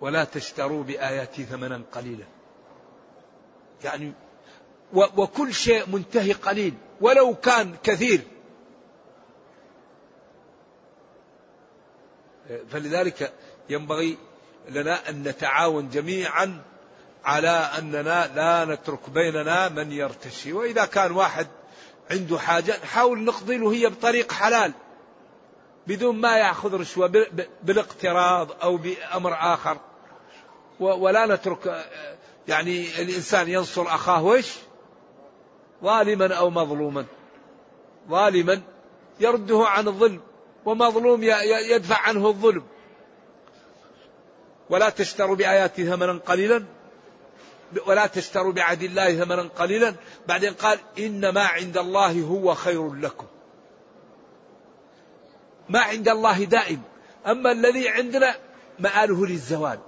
ولا 0.00 0.24
تشتروا 0.24 0.82
بآياتي 0.82 1.44
ثمنا 1.44 1.82
قليلا. 1.92 2.24
يعني 3.84 4.12
وكل 4.94 5.54
شيء 5.54 5.88
منتهي 5.88 6.32
قليل. 6.32 6.74
ولو 7.00 7.34
كان 7.34 7.76
كثير. 7.82 8.20
فلذلك 12.70 13.32
ينبغي 13.68 14.18
لنا 14.68 15.08
أن 15.08 15.22
نتعاون 15.22 15.88
جميعا 15.88 16.62
على 17.24 17.48
أننا 17.48 18.34
لا 18.34 18.74
نترك 18.74 19.10
بيننا 19.10 19.68
من 19.68 19.92
يرتشي. 19.92 20.52
وإذا 20.52 20.84
كان 20.84 21.12
واحد 21.12 21.46
عنده 22.10 22.38
حاجة 22.38 22.76
نحاول 22.84 23.24
نقضي 23.24 23.56
له 23.56 23.72
هي 23.72 23.86
بطريق 23.88 24.32
حلال 24.32 24.72
بدون 25.86 26.16
ما 26.16 26.36
يأخذ 26.36 26.74
رشوة 26.74 27.12
بالاقتراض 27.62 28.52
أو 28.62 28.76
بأمر 28.76 29.34
آخر. 29.34 29.78
ولا 30.80 31.26
نترك 31.26 31.86
يعني 32.48 33.02
الإنسان 33.02 33.48
ينصر 33.48 33.82
أخاه 33.82 34.24
وإيش؟ 34.24 34.52
ظالما 35.82 36.34
أو 36.34 36.50
مظلوما. 36.50 37.04
ظالما 38.08 38.62
يرده 39.20 39.64
عن 39.66 39.88
الظلم 39.88 40.20
ومظلوم 40.64 41.22
يدفع 41.70 41.98
عنه 41.98 42.28
الظلم. 42.28 42.62
ولا 44.70 44.90
تشتروا 44.90 45.36
بآياتي 45.36 45.86
ثمنا 45.86 46.12
قليلا. 46.12 46.64
ولا 47.86 48.06
تشتروا 48.06 48.52
بعهد 48.52 48.82
الله 48.82 49.24
ثمنا 49.24 49.42
قليلا. 49.42 49.94
بعدين 50.28 50.54
قال 50.54 50.78
إن 50.98 51.28
ما 51.28 51.42
عند 51.42 51.78
الله 51.78 52.20
هو 52.20 52.54
خير 52.54 52.94
لكم. 52.94 53.26
ما 55.68 55.80
عند 55.80 56.08
الله 56.08 56.44
دائم. 56.44 56.82
أما 57.26 57.52
الذي 57.52 57.88
عندنا 57.88 58.36
مآله 58.78 59.26
للزوال. 59.26 59.78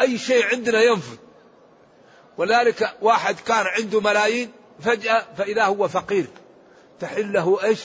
أي 0.00 0.18
شيء 0.18 0.46
عندنا 0.46 0.82
ينفذ. 0.82 1.16
ولذلك 2.38 2.96
واحد 3.02 3.40
كان 3.40 3.66
عنده 3.66 4.00
ملايين 4.00 4.52
فجأة 4.80 5.26
فإذا 5.36 5.64
هو 5.64 5.88
فقير. 5.88 6.26
تحل 7.00 7.32
له 7.32 7.64
إيش؟ 7.64 7.80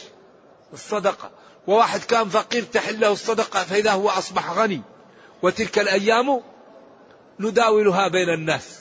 الصدقة. 0.73 1.31
وواحد 1.67 1.99
كان 1.99 2.29
فقير 2.29 2.63
تحل 2.63 2.99
له 2.99 3.11
الصدقة 3.11 3.63
فإذا 3.63 3.91
هو 3.91 4.09
أصبح 4.09 4.51
غني. 4.51 4.81
وتلك 5.41 5.79
الأيام 5.79 6.41
نداولها 7.39 8.07
بين 8.07 8.29
الناس. 8.29 8.79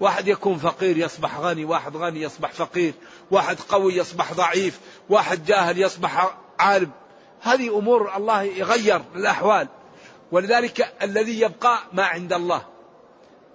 واحد 0.00 0.28
يكون 0.28 0.58
فقير 0.58 0.96
يصبح 0.96 1.38
غني 1.38 1.64
واحد 1.64 1.96
غني 1.96 2.22
يصبح 2.22 2.52
فقير 2.52 2.94
واحد 3.30 3.60
قوي 3.60 3.96
يصبح 3.96 4.32
ضعيف 4.32 4.80
واحد 5.08 5.44
جاهل 5.44 5.78
يصبح 5.78 6.34
عالم. 6.58 6.90
هذه 7.40 7.78
أمور 7.78 8.16
الله 8.16 8.42
يغير 8.42 9.02
الأحوال. 9.14 9.68
ولذلك 10.32 10.94
الذي 11.02 11.40
يبقى 11.40 11.78
ما 11.92 12.04
عند 12.04 12.32
الله. 12.32 12.62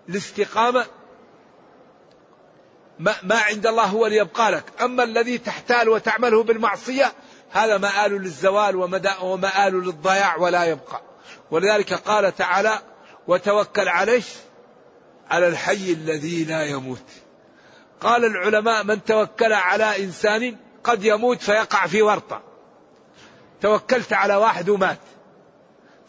الاستقامة 0.10 0.86
ما, 3.00 3.36
عند 3.36 3.68
الله 3.68 3.84
هو 3.84 4.06
اللي 4.06 4.18
يبقى 4.18 4.52
لك. 4.52 4.82
أما 4.82 5.04
الذي 5.04 5.38
تحتال 5.38 5.90
وتعمله 5.90 6.44
بالمعصية 6.44 7.14
هذا 7.52 7.78
مآل 7.78 8.12
للزوال 8.12 8.76
ومآل 9.22 9.74
للضياع 9.74 10.38
ولا 10.38 10.66
يبقى. 10.66 11.02
ولذلك 11.52 11.94
قال 11.94 12.36
تعالى 12.36 12.80
وتوكل 13.28 13.88
عليه 13.88 14.24
على 15.30 15.48
الحي 15.48 15.92
الذي 15.92 16.44
لا 16.44 16.66
يموت. 16.66 17.04
قال 18.02 18.26
العلماء 18.26 18.84
من 18.84 19.04
توكل 19.04 19.54
على 19.54 20.04
إنسان 20.04 20.58
قد 20.84 21.04
يموت 21.04 21.42
فيقع 21.42 21.88
في 21.88 22.02
ورطة. 22.02 22.42
توكلت 23.62 24.14
على 24.14 24.36
واحد 24.36 24.70
ومات. 24.70 25.00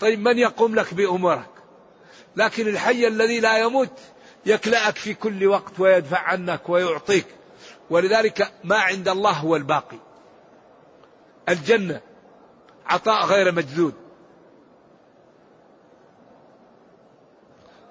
طيب 0.01 0.21
من 0.21 0.39
يقوم 0.39 0.75
لك 0.75 0.95
بأمورك؟ 0.95 1.51
لكن 2.37 2.69
الحي 2.69 3.07
الذي 3.07 3.41
لا 3.41 3.59
يموت 3.59 3.93
يكلأك 4.47 4.97
في 4.97 5.15
كل 5.15 5.47
وقت 5.47 5.81
ويدفع 5.81 6.19
عنك 6.19 6.69
ويعطيك. 6.69 7.27
ولذلك 7.91 8.53
ما 8.65 8.77
عند 8.77 9.09
الله 9.09 9.31
هو 9.31 9.57
الباقي. 9.57 9.99
الجنة 11.49 12.01
عطاء 12.87 13.27
غير 13.27 13.53
مجذود 13.53 13.95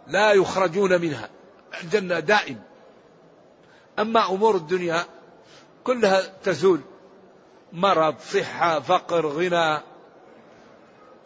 لا 0.07 0.31
يخرجون 0.31 1.01
منها. 1.01 1.29
الجنة 1.83 2.19
دائم. 2.19 2.61
أما 3.99 4.29
أمور 4.29 4.55
الدنيا 4.55 5.05
كلها 5.83 6.21
تزول. 6.43 6.81
مرض 7.73 8.15
صحة 8.19 8.79
فقر 8.79 9.27
غنى 9.27 9.81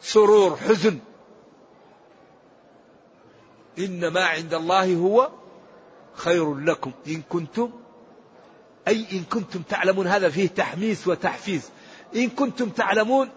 سرور 0.02 0.58
حزن. 0.58 1.00
إن 3.80 4.08
ما 4.08 4.26
عند 4.26 4.54
الله 4.54 4.96
هو 4.96 5.30
خير 6.14 6.56
لكم. 6.56 6.92
إن 7.08 7.22
كنتم 7.30 7.72
أي 8.88 9.06
إن 9.12 9.24
كنتم 9.24 9.62
تعلمون 9.62 10.08
هذا 10.08 10.30
فيه 10.30 10.48
تحميس 10.48 11.08
وتحفيز. 11.08 11.70
إن 12.16 12.30
كنتم 12.30 12.70
تعلمون 12.70 13.30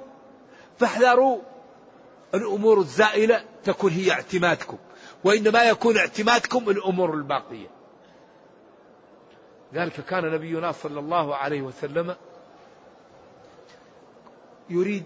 فاحذروا. 0.79 1.39
الأمور 2.35 2.79
الزائلة 2.79 3.45
تكون 3.65 3.93
هي 3.93 4.13
اعتمادكم. 4.13 4.79
وإنما 5.25 5.63
يكون 5.63 5.99
اعتمادكم 5.99 6.71
الأمور 6.71 7.15
الباقية. 7.15 7.69
ذلك 9.75 10.01
كان 10.01 10.33
نبينا 10.33 10.73
صلى 10.73 11.01
الله 11.01 11.37
عليه 11.37 11.63
وسلم 11.63 12.17
يريد 14.71 15.05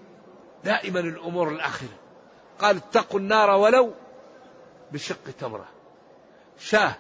دائما 0.65 1.01
الأمور 1.01 1.49
الآخرة. 1.49 1.99
قال 2.59 2.77
اتقوا 2.77 3.21
النار 3.21 3.51
ولو 3.51 3.93
بشق 4.93 5.31
تمرة. 5.39 5.69
شاه 6.59 6.95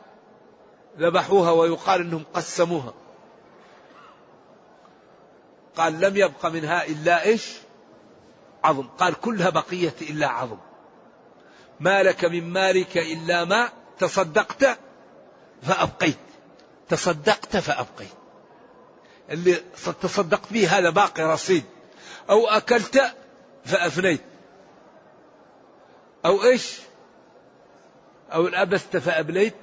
ذبحوها 0.98 1.50
ويقال 1.50 2.00
إنهم 2.00 2.24
قسموها. 2.34 2.94
قال 5.76 6.00
لم 6.00 6.16
يبق 6.16 6.46
منها 6.46 6.86
إلا 6.86 7.24
إيش؟ 7.24 7.58
عظم. 8.64 8.86
قال 8.86 9.14
كلها 9.20 9.50
بقية 9.50 9.94
إلا 10.02 10.28
عظم. 10.28 10.58
ما 11.80 12.02
لك 12.02 12.24
من 12.24 12.52
مالك 12.52 12.98
إلا 12.98 13.44
ما 13.44 13.68
تصدقت 13.98 14.78
فأبقيت. 15.62 16.18
تصدقت 16.88 17.56
فأبقيت. 17.56 18.08
اللي 19.30 19.54
تصدقت 20.02 20.52
به 20.52 20.78
هذا 20.78 20.90
باقي 20.90 21.22
رصيد. 21.22 21.64
أو 22.30 22.48
أكلت 22.48 23.02
فأفنيت. 23.64 24.20
أو 26.24 26.44
إيش؟ 26.44 26.76
أو 28.32 28.46
الأبست 28.46 28.96
فأبليت. 28.96 29.54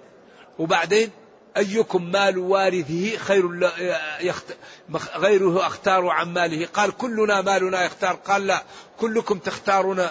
وبعدين 0.60 1.10
أيكم 1.58 2.12
مال 2.12 2.38
وارثه 2.38 3.17
خير 3.17 3.71
يخت... 4.21 4.45
غيره 5.15 5.67
أختار 5.67 6.08
عن 6.08 6.34
ماله. 6.34 6.65
قال 6.65 6.97
كلنا 6.97 7.41
مالنا 7.41 7.86
يختار. 7.86 8.15
قال 8.15 8.47
لا 8.47 8.63
كلكم 8.99 9.38
تختارون 9.38 10.08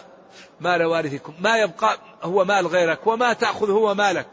مال 0.60 0.84
وارثكم 0.84 1.34
ما 1.40 1.56
يبقى 1.58 1.98
هو 2.22 2.44
مال 2.44 2.66
غيرك 2.66 3.06
وما 3.06 3.32
تأخذ 3.32 3.70
هو 3.70 3.94
مالك. 3.94 4.26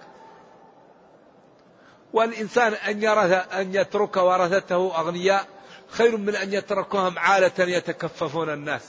والإنسان 2.14 2.74
أن 2.74 3.04
يرث 3.04 3.54
أن 3.54 3.76
يترك 3.76 4.18
ورثته 4.18 5.00
أغنياء 5.00 5.48
خير 5.90 6.18
من 6.18 6.36
أن 6.36 6.54
يتركهم 6.54 7.20
عالة 7.20 7.52
يتكففون 7.60 8.50
الناس. 8.50 8.82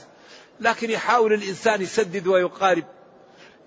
لكن 0.59 0.89
يحاول 0.91 1.33
الإنسان 1.33 1.81
يسدد 1.81 2.27
ويقارب 2.27 2.85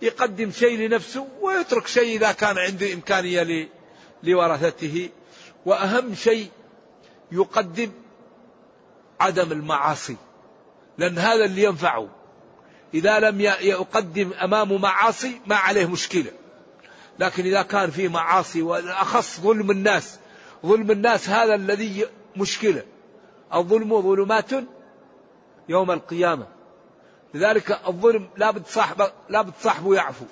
يقدم 0.03 0.51
شيء 0.51 0.79
لنفسه 0.79 1.29
ويترك 1.41 1.87
شيء 1.87 2.17
إذا 2.17 2.33
كان 2.33 2.59
عنده 2.59 2.93
إمكانية 2.93 3.69
لورثته. 4.23 5.11
وأهم 5.67 6.15
شيء 6.15 6.51
يقدم 7.33 7.91
عدم 9.21 9.53
المعاصي 9.53 10.17
لأن 10.99 11.19
هذا 11.19 11.45
اللي 11.45 11.63
ينفعه. 11.63 12.09
إذا 12.95 13.19
لم 13.19 13.41
يقدم 13.41 14.33
أمامه 14.33 14.79
معاصي 14.79 15.41
ما 15.47 15.57
عليه 15.57 15.87
مشكلة. 15.87 16.31
لكن 17.19 17.45
إذا 17.45 17.63
كان 17.63 17.91
في 17.91 18.09
معاصي 18.09 18.63
والأخص 18.63 19.41
ظلم 19.41 19.71
الناس 19.71 20.19
ظلم 20.67 20.91
الناس 20.91 21.29
هذا 21.29 21.55
الذي 21.55 22.07
مشكلة. 22.37 22.83
الظلم 23.55 24.03
ظلمات 24.03 24.51
يوم 25.69 25.91
القيامة. 25.91 26.47
لذلك 27.35 27.81
الظلم 27.89 28.29
لا 28.37 28.51
بد 28.51 28.67
صاحبه 28.67 29.13
لا 29.29 29.43
بد 29.43 29.53
صاحبه 29.61 29.95
يعفو. 29.95 30.25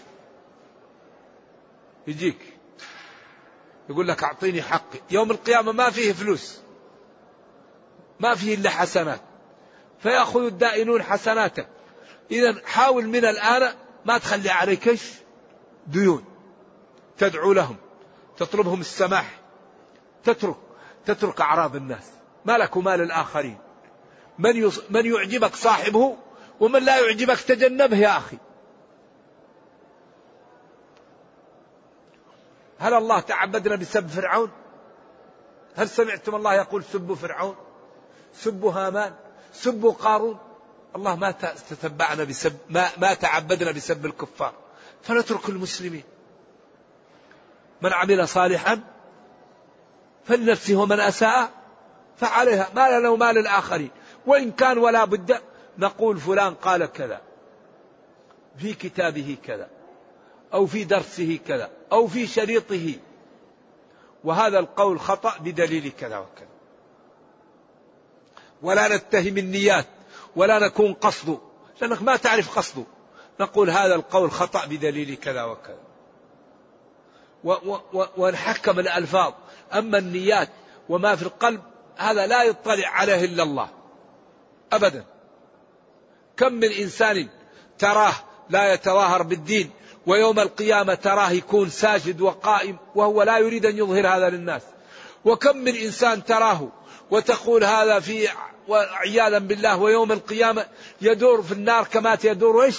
يجيك. 2.06 2.38
يقول 3.90 4.08
لك 4.08 4.24
أعطيني 4.24 4.62
حقي. 4.62 5.00
يوم 5.10 5.30
القيامة 5.30 5.72
ما 5.72 5.90
فيه 5.90 6.12
فلوس. 6.12 6.58
ما 8.20 8.34
فيه 8.34 8.54
إلا 8.54 8.70
حسنات. 8.70 9.20
فيأخذ 10.02 10.44
الدائنون 10.44 11.02
حسناتك 11.02 11.68
إذا 12.30 12.62
حاول 12.66 13.06
من 13.06 13.24
الآن 13.24 13.74
ما 14.04 14.18
تخلي 14.18 14.50
عليك 14.50 14.88
إيش؟ 14.88 15.12
ديون. 15.86 16.24
تدعو 17.18 17.52
لهم. 17.52 17.76
تطلبهم 18.36 18.80
السماح. 18.80 19.40
تترك. 20.24 20.56
تترك 21.06 21.40
أعراض 21.40 21.76
الناس. 21.76 22.10
ما 22.44 22.58
لك 22.58 22.76
ومال 22.76 23.00
الآخرين. 23.00 23.58
من 24.38 24.70
من 24.90 25.06
يعجبك 25.06 25.54
صاحبه 25.54 26.16
ومن 26.60 26.82
لا 26.82 27.00
يعجبك 27.00 27.40
تجنبه 27.40 27.96
يا 27.96 28.16
أخي. 28.16 28.38
هل 32.78 32.94
الله 32.94 33.20
تعبدنا 33.20 33.76
بسب 33.76 34.06
فرعون؟ 34.06 34.50
هل 35.76 35.88
سمعتم 35.88 36.34
الله 36.34 36.54
يقول 36.54 36.84
سبوا 36.84 37.14
فرعون؟ 37.14 37.56
سبوا 38.34 38.72
هامان. 38.72 39.14
سبوا 39.52 39.92
قارون. 39.92 40.38
الله 40.96 41.16
ما 41.16 41.30
تتبعنا 41.70 42.24
بسب 42.24 42.56
ما, 42.70 42.88
ما 42.98 43.14
تعبدنا 43.14 43.70
بسب 43.70 44.06
الكفار. 44.06 44.54
فنترك 45.02 45.48
المسلمين. 45.48 46.04
من 47.82 47.92
عمل 47.92 48.28
صالحا 48.28 48.80
فلنفسه 50.24 50.76
ومن 50.76 51.00
أساء 51.00 51.50
فعليها. 52.16 52.68
ما 52.74 52.98
لنا 52.98 53.08
وما 53.08 53.32
للاخرين 53.32 53.90
وإن 54.26 54.52
كان 54.52 54.78
ولا 54.78 55.04
بد 55.04 55.40
نقول 55.78 56.18
فلان 56.18 56.54
قال 56.54 56.86
كذا. 56.86 57.20
في 58.58 58.74
كتابه 58.74 59.36
كذا. 59.44 59.68
أو 60.54 60.66
في 60.66 60.84
درسه 60.84 61.38
كذا. 61.46 61.70
أو 61.92 62.06
في 62.06 62.26
شريطه. 62.26 62.94
وهذا 64.24 64.58
القول 64.58 65.00
خطأ 65.00 65.38
بدليل 65.38 65.92
كذا 66.00 66.18
وكذا. 66.18 66.46
ولا 68.62 68.96
نتهم 68.96 69.38
النيات. 69.38 69.86
ولا 70.36 70.58
نكون 70.58 70.92
قصده 70.92 71.38
لأنك 71.80 72.02
ما 72.02 72.16
تعرف 72.16 72.58
قصده 72.58 72.84
نقول 73.40 73.70
هذا 73.70 73.94
القول 73.94 74.30
خطأ 74.30 74.66
بدليل 74.66 75.14
كذا 75.14 75.44
وكذا. 75.44 75.82
ونحكم 78.16 78.78
الألفاظ. 78.78 79.32
أما 79.74 79.98
النيات 79.98 80.48
وما 80.88 81.16
في 81.16 81.22
القلب 81.22 81.62
هذا 81.96 82.26
لا 82.26 82.42
يطلع 82.42 82.88
عليه 82.88 83.24
إلا 83.24 83.42
الله. 83.42 83.68
أبدا. 84.72 85.04
كم 86.36 86.52
من 86.52 86.72
إنسان 86.72 87.28
تراه 87.78 88.14
لا 88.50 88.72
يتظاهر 88.72 89.22
بالدين 89.22 89.70
ويوم 90.06 90.40
القيامة 90.40 90.94
تراه 90.94 91.30
يكون 91.30 91.68
ساجد 91.68 92.20
وقائم 92.20 92.78
وهو 92.94 93.22
لا 93.22 93.38
يريد 93.38 93.66
أن 93.66 93.78
يظهر 93.78 94.06
هذا 94.06 94.30
للناس. 94.30 94.62
وكم 95.24 95.56
من 95.56 95.76
إنسان 95.76 96.24
تراه 96.24 96.68
وتقول 97.10 97.64
هذا 97.64 98.00
في 98.00 98.28
وعياذا 98.68 99.38
بالله 99.38 99.76
ويوم 99.76 100.12
القيامة 100.12 100.66
يدور 101.00 101.42
في 101.42 101.52
النار 101.52 101.84
كما 101.84 102.18
يدور 102.24 102.62
إيش؟ 102.62 102.78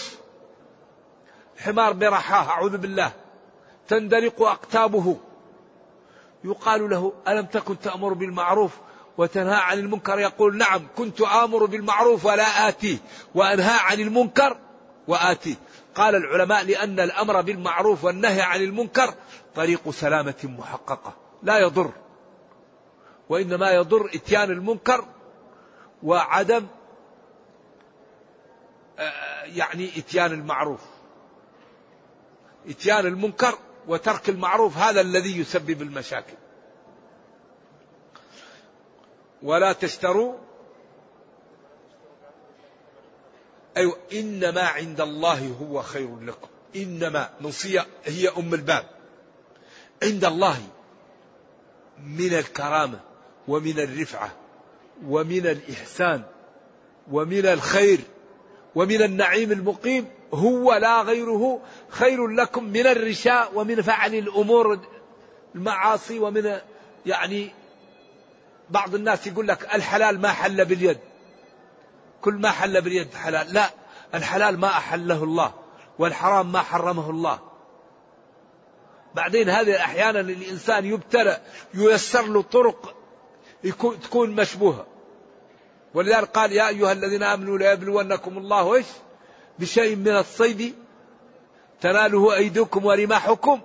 حمار 1.58 1.93
برحاه 1.93 2.50
أعوذ 2.50 2.78
بالله. 2.78 3.12
تندلق 3.88 4.41
أقتابه. 4.41 5.17
يقال 6.43 6.89
له 6.89 7.13
ألم 7.28 7.46
تكن 7.46 7.80
تأمر 7.80 8.13
بالمعروف 8.13 8.72
وتنهى 9.17 9.56
عن 9.56 9.80
المنكر؟ 9.80 10.19
يقول 10.19 10.58
نعم 10.58 10.88
كنت 10.98 11.22
آمر 11.22 11.65
بالمعروف 11.65 12.26
ولا 12.26 12.69
آتيه 12.69 12.98
وأنهى 13.36 13.78
عن 13.80 14.00
المنكر 14.00 14.58
وآتيه 15.08 15.56
قال 15.96 16.15
العلماء 16.15 16.63
لأن 16.63 17.00
الأمر 17.00 17.41
بالمعروف 17.41 18.04
والنهي 18.04 18.41
عن 18.41 18.62
المنكر 18.62 19.13
طريق 19.56 19.89
سلامة 19.89 20.36
محققة 20.43 21.13
لا 21.43 21.60
يضر. 21.60 21.91
وإنما 23.30 23.72
يضر 23.72 24.10
إتيان 24.15 24.52
المنكر 24.52 25.06
وعدم 26.03 26.67
آه، 28.99 29.43
يعني 29.43 29.89
إتيان 29.97 30.31
المعروف. 30.31 30.81
إتيان 32.67 33.05
المنكر 33.05 33.57
وترك 33.87 34.29
المعروف 34.29 34.77
هذا 34.77 35.01
الذي 35.01 35.39
يسبب 35.39 35.81
المشاكل. 35.81 36.33
ولا 39.43 39.73
تشتروا 39.73 40.37
أيوة 43.77 43.97
إنما 44.13 44.61
عند 44.61 45.01
الله 45.01 45.47
هو 45.61 45.81
خير 45.81 46.19
لكم. 46.19 46.47
إنما 46.75 47.29
نصية 47.41 47.85
هي 48.03 48.29
أم 48.29 48.53
الباب. 48.53 48.89
عند 50.03 50.25
الله 50.25 50.57
من 51.99 52.33
الكرامة 52.33 52.99
ومن 53.47 53.79
الرفعة. 53.79 54.42
ومن 55.08 55.47
الإحسان 55.47 56.21
ومن 57.12 57.45
الخير 57.45 57.99
ومن 58.75 59.01
النعيم 59.01 59.51
المقيم 59.51 60.08
هو 60.34 60.73
لا 60.73 61.01
غيره 61.01 61.62
خير 61.89 62.27
لكم 62.27 62.63
من 62.63 62.88
الرشاء 62.88 63.51
ومن 63.56 63.82
فعل 63.82 64.15
الأمور 64.15 64.79
المعاصي 65.56 66.19
ومن 66.19 66.60
يعني 67.06 67.51
بعض 68.69 68.95
الناس 68.95 69.27
يقول 69.27 69.47
لك 69.47 69.75
الحلال 69.75 70.21
ما 70.21 70.32
حل 70.32 70.65
باليد. 70.65 70.97
كل 72.21 72.34
ما 72.34 72.51
حل 72.51 72.82
باليد 72.82 73.13
حلال. 73.13 73.53
لا 73.53 73.69
الحلال 74.13 74.60
ما 74.60 74.67
أحله 74.67 75.23
الله 75.23 75.53
والحرام 75.99 76.51
ما 76.51 76.62
حرمه 76.62 77.10
الله. 77.10 77.39
بعدين 79.15 79.49
هذه 79.49 79.75
أحيانا 79.75 80.19
الإنسان 80.19 80.86
يبتلى 80.86 81.41
ييسر 81.73 82.21
له 82.27 82.41
طرق 82.41 83.02
يكون 83.63 83.99
تكون 83.99 84.30
مشبوهة. 84.36 84.86
ولذلك 85.93 86.30
قال 86.30 86.52
يا 86.52 86.67
أيها 86.67 86.91
الذين 86.91 87.23
آمنوا 87.23 87.58
ليبلونكم 87.58 88.38
الله 88.38 88.76
إيش؟ 88.76 88.86
بشيء 89.60 89.95
من 89.95 90.08
الصيد. 90.17 90.76
تناله 91.82 92.36
أيديكم 92.36 92.86
ورماحكم 92.86 93.62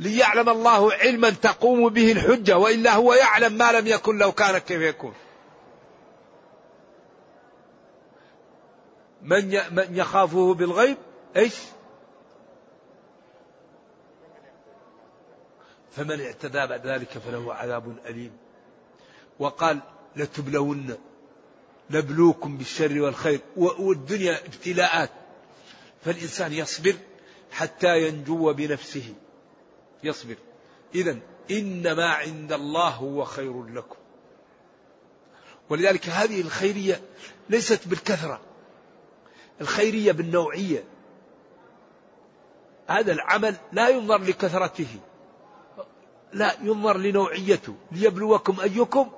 ليعلم 0.00 0.48
الله 0.48 0.92
علما 0.92 1.30
تقوم 1.30 1.88
به 1.88 2.12
الحجة 2.12 2.58
وإلا 2.58 2.94
هو 2.94 3.14
يعلم 3.14 3.52
ما 3.52 3.72
لم 3.72 3.86
يكن 3.86 4.18
لو 4.18 4.32
كان 4.32 4.58
كيف 4.58 4.80
يكون. 4.80 5.14
من 9.22 9.48
من 9.74 9.96
يخافه 9.96 10.54
بالغيب؟ 10.54 10.96
إيش؟ 11.36 11.54
فمن 15.90 16.20
اعتدى 16.20 16.66
بعد 16.66 16.86
ذلك 16.86 17.08
فله 17.08 17.54
عذاب 17.54 17.96
أليم. 18.06 18.47
وقال 19.38 19.80
لتبلون 20.16 20.96
نبلوكم 21.90 22.56
بالشر 22.56 23.00
والخير 23.00 23.40
والدنيا 23.56 24.44
ابتلاءات. 24.46 25.10
فالإنسان 26.04 26.52
يصبر 26.52 26.94
حتى 27.52 28.08
ينجو 28.08 28.52
بنفسه. 28.52 29.14
يصبر. 30.04 30.36
إذا 30.94 31.18
إنما 31.50 32.06
عند 32.06 32.52
الله 32.52 32.88
هو 32.88 33.24
خير 33.24 33.64
لكم. 33.64 33.96
ولذلك 35.70 36.08
هذه 36.08 36.40
الخيرية 36.40 37.00
ليست 37.48 37.88
بالكثرة. 37.88 38.40
الخيرية 39.60 40.12
بالنوعية. 40.12 40.84
هذا 42.88 43.12
العمل 43.12 43.56
لا 43.72 43.88
ينظر 43.88 44.18
لكثرته. 44.18 45.00
لا 46.32 46.56
ينظر 46.62 46.96
لنوعيته. 46.96 47.74
ليبلوكم 47.92 48.60
أيكم 48.60 49.10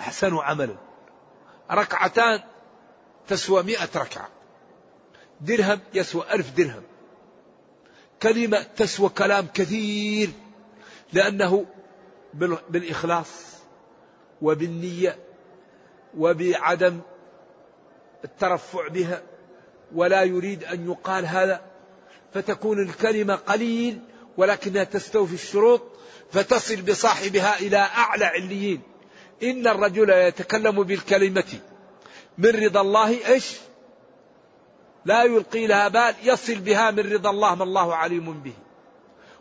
أحسن 0.00 0.36
عملا. 0.36 0.76
ركعتان 1.70 2.40
تسوى 3.28 3.62
مئة 3.62 3.88
ركعة. 3.96 4.28
درهم 5.40 5.80
يسوى 5.94 6.24
ألف 6.32 6.50
درهم. 6.50 6.82
كلمة 8.22 8.62
تسوى 8.76 9.08
كلام 9.08 9.46
كثير 9.54 10.30
لأنه 11.12 11.66
بالإخلاص 12.68 13.28
وبالنية 14.42 15.18
وبعدم 16.16 17.00
الترفع 18.24 18.88
بها 18.88 19.22
ولا 19.94 20.22
يريد 20.22 20.64
أن 20.64 20.90
يقال 20.90 21.26
هذا 21.26 21.60
فتكون 22.34 22.82
الكلمة 22.82 23.34
قليل 23.34 24.00
ولكنها 24.36 24.84
تستوفي 24.84 25.34
الشروط 25.34 25.82
فتصل 26.32 26.82
بصاحبها 26.82 27.58
إلى 27.58 27.76
أعلى 27.76 28.24
عليين. 28.24 28.82
إن 29.42 29.66
الرجل 29.66 30.10
يتكلم 30.10 30.82
بالكلمة. 30.82 31.60
من 32.38 32.50
رضا 32.50 32.80
الله 32.80 33.26
إيش؟ 33.26 33.56
لا 35.04 35.24
يلقي 35.24 35.66
لها 35.66 35.88
بال 35.88 36.14
يصل 36.22 36.54
بها 36.54 36.90
من 36.90 37.12
رضا 37.12 37.30
الله 37.30 37.54
ما 37.54 37.64
الله 37.64 37.94
عليم 37.94 38.40
به. 38.40 38.52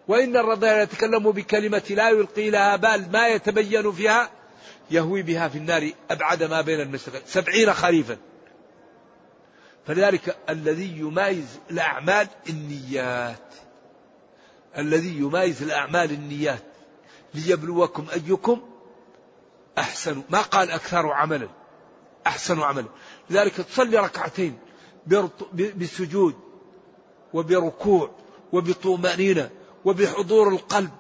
وإن 0.07 0.37
الرجل 0.37 0.67
يتكلم 0.67 1.31
بكلمة 1.31 1.83
لا 1.89 2.09
يلقي 2.09 2.49
لها 2.49 2.75
بال 2.75 3.11
ما 3.11 3.27
يتبين 3.27 3.91
فيها 3.91 4.29
يهوي 4.91 5.21
بها 5.21 5.47
في 5.47 5.57
النار 5.57 5.91
أبعد 6.11 6.43
ما 6.43 6.61
بين 6.61 6.81
المشرقين 6.81 7.21
سبعين 7.25 7.73
خريفا. 7.73 8.17
فلذلك 9.87 10.37
الذي 10.49 10.97
يمايز 10.97 11.59
الأعمال 11.71 12.27
النيات. 12.49 13.53
الذي 14.77 15.17
يمايز 15.17 15.63
الأعمال 15.63 16.11
النيات. 16.11 16.63
ليبلوكم 17.33 18.05
أيكم 18.13 18.68
أحسن. 19.79 20.23
ما 20.29 20.41
قال 20.41 20.71
أكثر 20.71 21.11
عملا. 21.11 21.49
أحسن 22.27 22.61
عملا. 22.61 22.87
لذلك 23.29 23.53
تصلي 23.53 23.97
ركعتين 23.97 24.59
بسجود 25.75 26.35
وبركوع 27.33 28.11
وبطمأنينة 28.51 29.49
وبحضور 29.85 30.49
القلب 30.49 30.91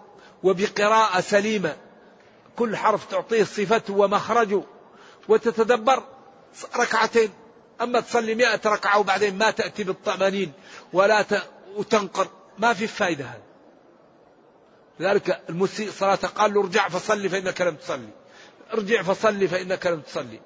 وبقراءة 0.43 1.21
سليمة. 1.21 1.77
كل 2.55 2.77
حرف 2.77 3.05
تعطيه 3.05 3.43
صفته 3.43 3.93
ومخرجه 3.93 4.61
وتتدبر 5.27 6.03
ركعتين. 6.77 7.29
أما 7.81 7.99
تصلي 7.99 8.35
مئة 8.35 8.61
ركعة 8.65 8.99
وبعدين 8.99 9.37
ما 9.37 9.51
تأتي 9.51 9.83
بالطمأنين 9.83 10.51
ولا 10.93 11.21
ت... 11.21 11.43
وتنقر. 11.75 12.27
ما 12.57 12.73
في 12.73 12.87
فائدة 12.87 13.25
هذا 13.25 13.41
لذلك 14.99 15.41
المسيء 15.49 15.91
صلاة 15.91 16.15
قال 16.15 16.53
له 16.53 16.61
ارجع 16.61 16.89
فصلي 16.89 17.29
فإنك 17.29 17.61
لم 17.61 17.75
تصلي. 17.75 18.09
ارجع 18.73 19.01
فصلي 19.01 19.47
فإنك 19.47 19.87
لم 19.87 20.01
تصلي. 20.01 20.39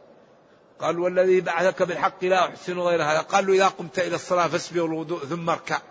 قال 0.79 0.99
والذي 0.99 1.41
بعثك 1.41 1.83
بالحق 1.83 2.23
لا 2.23 2.47
أحسن 2.49 2.79
غير 2.79 3.03
هذا. 3.03 3.19
قال 3.19 3.47
له 3.47 3.53
إذا 3.53 3.67
قمت 3.67 3.99
إلى 3.99 4.15
الصلاة 4.15 4.47
فاسبغ 4.47 4.85
الوضوء 4.85 5.19
ثم 5.19 5.49
اركع. 5.49 5.81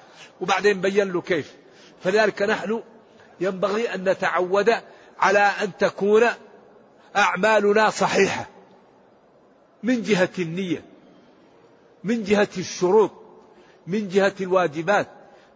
وبعدين 0.40 0.80
بين 0.80 1.12
له 1.12 1.20
كيف. 1.20 1.52
فلذلك 2.04 2.42
نحن 2.42 2.82
ينبغي 3.40 3.94
أن 3.94 4.08
نتعود 4.08 4.74
على 5.18 5.38
أن 5.38 5.76
تكون 5.78 6.22
أعمالنا 7.16 7.90
صحيحة. 7.90 8.46
من 9.82 10.02
جهة 10.02 10.30
النية 10.38 10.84
من 12.04 12.24
جهة 12.24 12.48
الشروط 12.58 13.12
من 13.86 14.08
جهة 14.08 14.34
الواجبات 14.40 15.08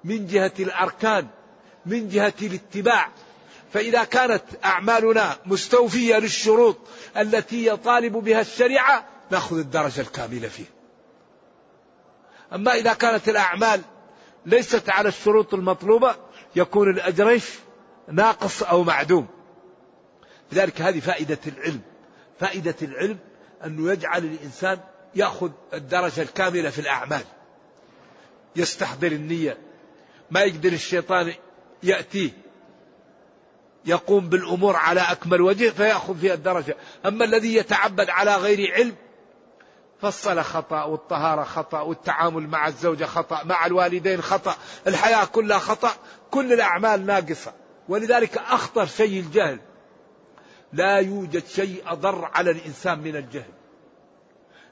من 0.05 0.27
جهة 0.27 0.53
الأركان 0.61 1.27
من 1.87 2.09
جهة 2.09 2.35
الاتباع. 2.43 3.11
فإذا 3.73 4.05
كانت 4.05 4.43
أعمالنا 4.65 5.37
مستوفية 5.47 6.19
للشروط 6.19 6.79
التي 7.17 7.67
يطالب 7.67 8.13
بها 8.13 8.41
الشريعة 8.41 9.05
نأخذ 9.31 9.59
الدرجة 9.59 10.01
الكاملة 10.01 10.49
فيه. 10.49 10.65
أما 12.53 12.75
إذا 12.75 12.93
كانت 12.93 13.29
الأعمال 13.29 13.81
ليست 14.47 14.91
على 14.91 15.09
الشروط 15.09 15.55
المطلوبة 15.55 16.17
يكون 16.57 16.91
الأجر 16.91 17.41
ناقص 18.09 18.63
أو 18.63 18.83
معدوم. 18.83 19.27
لذلك 20.53 20.81
هذه 20.81 21.01
فائدة 21.01 21.39
العلم. 21.47 21.81
فائدة 22.41 22.75
العلم 22.83 23.19
أنه 23.65 23.93
يجعل 23.93 24.25
الإنسان 24.25 24.79
يأخذ 25.15 25.51
الدرجة 25.75 26.23
الكاملة 26.23 26.71
في 26.71 26.79
الأعمال. 26.79 27.25
يستحضر 28.57 29.13
النية. 29.13 29.59
ما 30.31 30.41
يقدر 30.41 30.73
الشيطان 30.73 31.33
يأتيه. 31.83 32.31
يقوم 33.87 34.29
بالأمور 34.29 34.77
على 34.77 35.01
أكمل 35.01 35.41
وجه 35.41 35.71
فيأخذ 35.71 36.19
فيها 36.19 36.35
الدرجة. 36.35 36.77
أما 37.07 37.25
الذي 37.25 37.55
يتعبد 37.55 38.11
على 38.11 38.37
غير 38.37 38.73
علم 38.75 38.97
فالصلاة 40.03 40.43
خطأ 40.43 40.85
والطهارة 40.85 41.43
خطأ 41.43 41.81
والتعامل 41.81 42.49
مع 42.49 42.69
الزوجة 42.69 43.05
خطأ 43.05 43.45
مع 43.45 43.67
الوالدين 43.67 44.23
خطأ 44.23 44.55
الحياة 44.87 45.25
كلها 45.25 45.59
خطأ 45.59 45.91
كل 46.31 46.53
الأعمال 46.53 47.07
ناقصة. 47.07 47.53
ولذلك 47.89 48.39
أخطر 48.39 48.87
شيء 48.87 49.21
الجهل. 49.21 49.61
لا 50.73 50.99
يوجد 50.99 51.47
شيء 51.47 51.83
أضر 51.87 52.25
على 52.35 52.51
الإنسان 52.51 52.99
من 52.99 53.17
الجهل. 53.17 53.53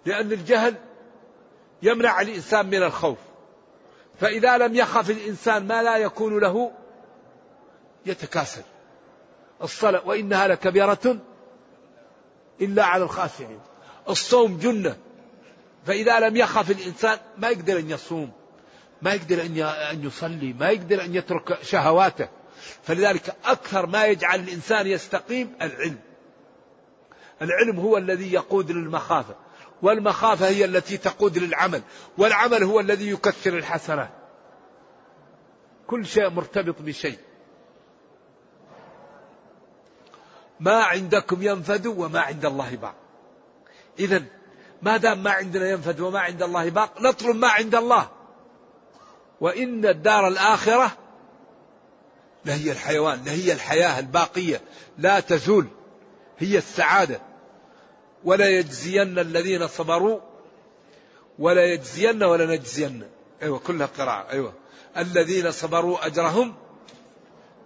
لأن 0.07 0.33
الجهل 0.33 0.75
يمنع 1.83 2.21
الإنسان 2.21 2.67
من 2.67 2.83
الخوف. 2.83 3.19
فإذا 4.21 4.59
لم 4.59 4.75
يخف 4.75 5.11
الإنسان 5.11 5.67
ما 5.67 5.83
لا 5.83 5.97
يكون 5.97 6.39
له 6.39 6.73
يتكاسل. 8.07 8.63
الصلاة 9.63 10.07
وإنها 10.07 10.49
لكبيرة 10.49 11.17
إلا 12.61 12.85
على 12.85 13.05
الخاشعين. 13.05 13.61
الصوم 14.09 14.59
جنة. 14.59 14.97
فإذا 15.87 16.21
لم 16.21 16.37
يخف 16.37 16.71
الإنسان 16.71 17.19
ما 17.39 17.49
يقدر 17.49 17.79
أن 17.79 17.91
يصوم 17.91 18.31
ما 19.03 19.13
يقدر 19.13 19.43
أن 19.91 20.05
يصلي 20.05 20.53
ما 20.53 20.71
يقدر 20.71 21.05
أن 21.05 21.15
يترك 21.15 21.63
شهواته. 21.63 22.29
فلذلك 22.83 23.37
أكثر 23.45 23.87
ما 23.87 24.05
يجعل 24.05 24.41
الإنسان 24.41 24.87
يستقيم 24.87 25.53
العلم. 25.63 25.99
العلم 27.43 27.81
هو 27.81 27.97
الذي 27.97 28.33
يقود 28.33 28.71
للمخافة 28.71 29.37
والمخافة 29.83 30.49
هي 30.49 30.65
التي 30.65 30.97
تقود 30.97 31.39
للعمل 31.39 31.83
والعمل 32.19 32.63
هو 32.63 32.81
الذي 32.81 33.11
يكثر 33.11 33.59
الحسنات. 33.59 34.11
كل 35.87 36.07
شيء 36.07 36.31
مرتبط 36.31 36.83
بشيء. 36.83 37.19
ما 40.61 40.83
عندكم 40.83 41.43
ينفد 41.43 41.87
وما 41.87 42.21
عند 42.21 42.45
الله 42.45 42.77
باق. 42.77 42.95
إذا 43.99 44.23
ما 44.83 44.97
دام 44.97 45.23
ما 45.23 45.31
عندنا 45.31 45.71
ينفد 45.71 46.01
وما 46.01 46.21
عند 46.21 46.43
الله 46.43 46.71
باق 46.71 47.01
نطلب 47.01 47.37
ما 47.37 47.49
عند 47.49 47.75
الله. 47.75 48.09
وإن 49.41 49.87
الدار 49.87 50.29
الآخرة 50.29 50.97
لهي 52.45 52.73
الحيوان 52.73 53.23
لهي 53.25 53.53
الحياة 53.53 53.99
الباقية 53.99 54.61
لا 54.99 55.21
تزول 55.21 55.67
هي 56.39 56.59
السعادة. 56.59 57.21
ولا 58.25 58.49
يجزين 58.49 59.19
الذين 59.19 59.69
صبروا 59.69 60.21
ولا 61.39 61.65
يجزين 61.65 62.23
ولا 62.23 62.47
نجزين. 62.47 63.09
أيوة 63.43 63.59
كلها 63.59 63.87
قراءة 63.87 64.31
أيوة. 64.31 64.53
الذين 64.97 65.51
صبروا 65.51 66.07
أجرهم 66.07 66.55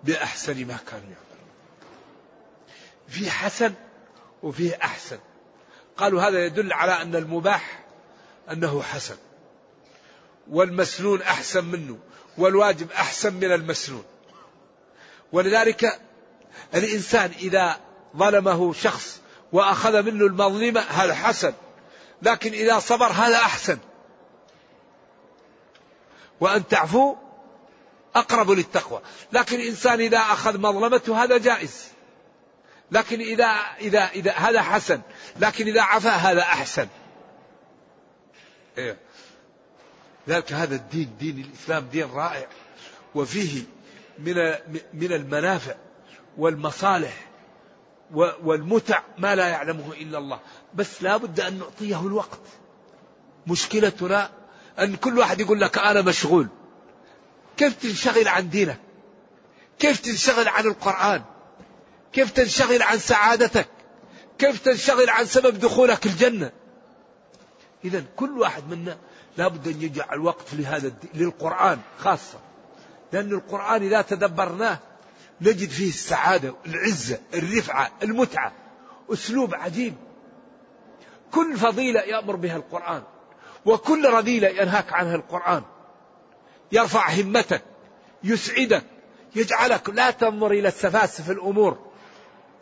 بأحسن 0.04 0.66
ما 0.66 0.76
كانوا 0.86 1.04
يعملون. 1.04 1.27
في 3.08 3.30
حسن 3.30 3.74
وفيه 4.42 4.78
أحسن. 4.82 5.18
قالوا 5.96 6.22
هذا 6.22 6.44
يدل 6.46 6.72
على 6.72 7.02
أن 7.02 7.16
المباح 7.16 7.84
أنه 8.52 8.82
حسن. 8.82 9.16
والمسنون 10.50 11.22
أحسن 11.22 11.64
منه 11.64 11.98
والواجب 12.38 12.92
أحسن 12.92 13.34
من 13.34 13.52
المسنون. 13.52 14.04
ولذلك 15.32 16.00
الإنسان 16.74 17.30
إذا 17.38 17.80
ظلمه 18.16 18.72
شخص 18.72 19.20
وأخذ 19.52 20.02
منه 20.02 20.26
المظلمة 20.26 20.80
هذا 20.80 21.14
حسن 21.14 21.52
لكن 22.22 22.52
إذا 22.52 22.78
صبر 22.78 23.06
هذا 23.06 23.36
أحسن. 23.36 23.78
وأن 26.40 26.68
تعفو 26.68 27.16
أقرب 28.14 28.50
للتقوى. 28.50 29.00
لكن 29.32 29.60
الإنسان 29.60 30.00
إذا 30.00 30.18
أخذ 30.18 30.58
مظلمته 30.58 31.24
هذا 31.24 31.38
جائز. 31.38 31.88
لكن 32.92 33.20
إذا 33.20 33.46
إذا 33.80 34.04
إذا 34.08 34.32
هذا 34.32 34.62
حسن 34.62 35.00
لكن 35.40 35.66
إذا 35.66 35.82
عفا 35.82 36.10
هذا 36.10 36.42
أحسن. 36.42 36.88
إيه. 38.78 38.96
ذلك 40.28 40.52
هذا 40.52 40.74
الدين 40.74 41.16
دين 41.20 41.38
الإسلام 41.38 41.88
دين 41.92 42.10
رائع. 42.10 42.46
وفيه 43.14 43.62
من 44.18 44.34
من 44.92 45.12
المنافع 45.12 45.74
والمصالح 46.38 47.28
والمتع 48.42 49.02
ما 49.18 49.34
لا 49.34 49.48
يعلمه 49.48 49.92
إلا 49.92 50.18
الله. 50.18 50.40
بس 50.74 51.02
لا 51.02 51.16
بد 51.16 51.40
أن 51.40 51.58
نعطيه 51.58 52.00
الوقت. 52.00 52.40
مشكلتنا 53.46 54.30
أن 54.78 54.96
كل 54.96 55.18
واحد 55.18 55.40
يقول 55.40 55.60
لك 55.60 55.78
أنا 55.78 56.02
مشغول. 56.02 56.48
كيف 57.56 57.74
تنشغل 57.82 58.28
عن 58.28 58.50
دينك؟ 58.50 58.80
كيف 59.78 60.00
تنشغل 60.00 60.48
عن 60.48 60.66
القرآن؟ 60.66 61.24
كيف 62.12 62.30
تنشغل 62.30 62.82
عن 62.82 62.98
سعادتك؟ 62.98 63.68
كيف 64.38 64.60
تنشغل 64.60 65.10
عن 65.10 65.26
سبب 65.26 65.58
دخولك 65.58 66.06
الجنة؟ 66.06 66.52
إذا 67.84 68.04
كل 68.16 68.38
واحد 68.38 68.68
منا 68.68 68.98
لابد 69.36 69.68
أن 69.68 69.82
يجعل 69.82 70.20
وقت 70.20 70.54
لهذا 70.54 70.88
الدين 70.88 71.10
للقرآن 71.14 71.78
خاصة. 71.98 72.38
لأن 73.12 73.32
القرآن 73.32 73.82
إذا 73.82 74.02
تدبرناه 74.02 74.78
نجد 75.40 75.68
فيه 75.68 75.88
السعادة 75.88 76.54
العزة 76.66 77.18
الرفعة 77.34 77.90
المتعة 78.02 78.52
أسلوب 79.12 79.54
عجيب. 79.54 79.94
كل 81.32 81.56
فضيلة 81.56 82.00
يأمر 82.00 82.36
بها 82.36 82.56
القرآن 82.56 83.02
وكل 83.66 84.10
رذيلة 84.10 84.48
ينهاك 84.48 84.92
عنها 84.92 85.14
القرآن. 85.14 85.62
يرفع 86.72 87.10
همتك 87.10 87.62
يسعدك 88.24 88.84
يجعلك 89.36 89.90
لا 89.90 90.10
تنظر 90.10 90.50
إلى 90.50 90.68
السفاسف 90.68 91.30
الأمور. 91.30 91.87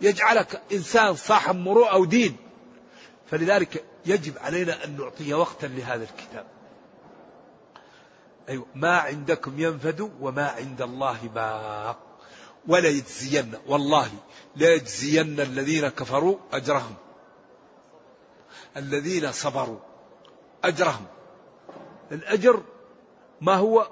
يجعلك 0.01 0.63
إنسان 0.73 1.15
صاحب 1.15 1.57
مروءة 1.57 1.97
ودين 1.97 2.37
فلذلك 3.31 3.85
يجب 4.07 4.39
علينا 4.39 4.85
أن 4.85 4.97
نعطي 4.97 5.35
وقتا 5.35 5.67
لهذا 5.67 6.05
الكتاب. 6.05 6.47
أيوة 8.49 8.67
ما 8.75 8.99
عندكم 8.99 9.61
ينفد 9.61 10.13
وما 10.21 10.49
عند 10.49 10.83
الله 10.83 11.19
باق. 11.35 11.99
ولا 12.69 12.89
يجزين 12.89 13.53
والله 13.67 14.11
لا 14.57 14.75
يجزين 14.75 15.41
الذين 15.41 15.89
كفروا 15.89 16.37
أجرهم. 16.53 16.95
الذين 18.77 19.33
صبروا 19.33 19.79
أجرهم. 20.65 21.07
الأجر 22.13 22.63
ما 23.41 23.55
هو؟ 23.55 23.89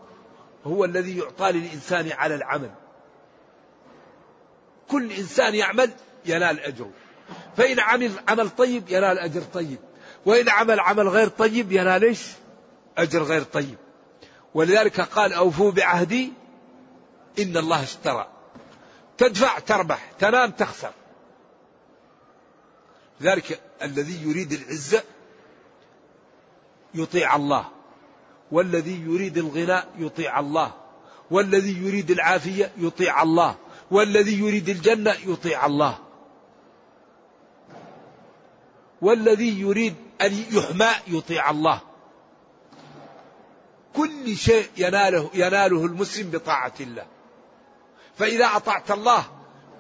هو 0.67 0.85
الذي 0.85 1.19
يعطى 1.19 1.53
للإنسان 1.53 2.13
على 2.13 2.35
العمل. 2.35 2.71
كل 4.89 5.13
إنسان 5.13 5.55
يعمل 5.55 5.91
ينال 6.27 6.61
أجره. 6.61 6.91
فإن 7.57 7.81
عمل 7.81 8.13
عمل 8.29 8.51
طيب 8.51 8.89
ينال 8.89 9.19
أجر 9.19 9.43
طيب. 9.43 9.79
وإن 10.27 10.49
عمل 10.49 10.81
عمل 10.81 11.09
غير 11.09 11.29
طيب 11.29 11.73
ينال 11.73 12.05
إيش؟ 12.05 12.27
أجر 12.99 13.23
غير 13.23 13.43
طيب. 13.43 13.77
ولذلك 14.55 15.01
قال 15.01 15.33
أوفوا 15.33 15.71
بعهدي 15.71 16.33
إن 17.39 17.57
الله 17.57 17.83
اشترى. 17.83 18.29
تدفع 19.19 19.59
تربح 19.59 20.11
تنام 20.19 20.51
تخسر. 20.51 20.93
ذلك 23.23 23.61
الذي 23.83 24.23
يريد 24.29 24.53
العزة 24.53 25.03
يطيع 26.95 27.37
الله. 27.37 27.69
والذي 28.53 29.01
يريد 29.01 29.39
الغنى 29.39 29.83
يطيع 29.99 30.41
الله. 30.41 30.73
والذي 31.31 31.87
يريد 31.87 32.11
العافية 32.11 32.71
يطيع 32.77 33.23
الله. 33.23 33.57
والذي 33.95 34.39
يريد 34.39 34.69
الجنة 34.69 35.15
يطيع 35.27 35.67
الله. 35.67 35.99
والذي 39.01 39.61
يريد 39.61 39.95
أن 40.21 40.45
يحمى 40.53 40.91
يطيع 41.07 41.51
الله. 41.51 41.81
كل 43.95 44.37
شيء 44.37 44.69
يناله 44.77 45.31
يناله 45.35 45.87
المسلم 45.87 46.31
بطاعة 46.31 46.75
الله. 46.81 47.07
فإذا 48.19 48.47
أطعت 48.47 48.91
الله 48.91 49.25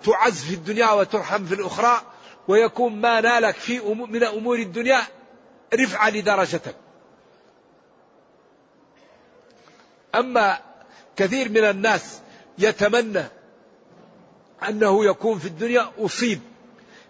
تعز 0.05 0.44
في 0.44 0.55
الدنيا 0.55 0.90
وترحم 0.90 1.44
في 1.44 1.55
الأخرى 1.55 2.03
ويكون 2.48 3.00
ما 3.00 3.20
نالك 3.20 3.55
في 3.55 3.81
من 3.94 4.24
أمور 4.24 4.59
الدنيا 4.59 5.00
رفعة 5.74 6.11
لدرجتك. 6.11 6.77
أما 10.14 10.59
كثير 11.16 11.48
من 11.48 11.64
الناس 11.64 12.20
يتمنى 12.59 13.24
أنه 14.69 15.05
يكون 15.05 15.38
في 15.38 15.47
الدنيا 15.47 15.93
أصيب 15.99 16.40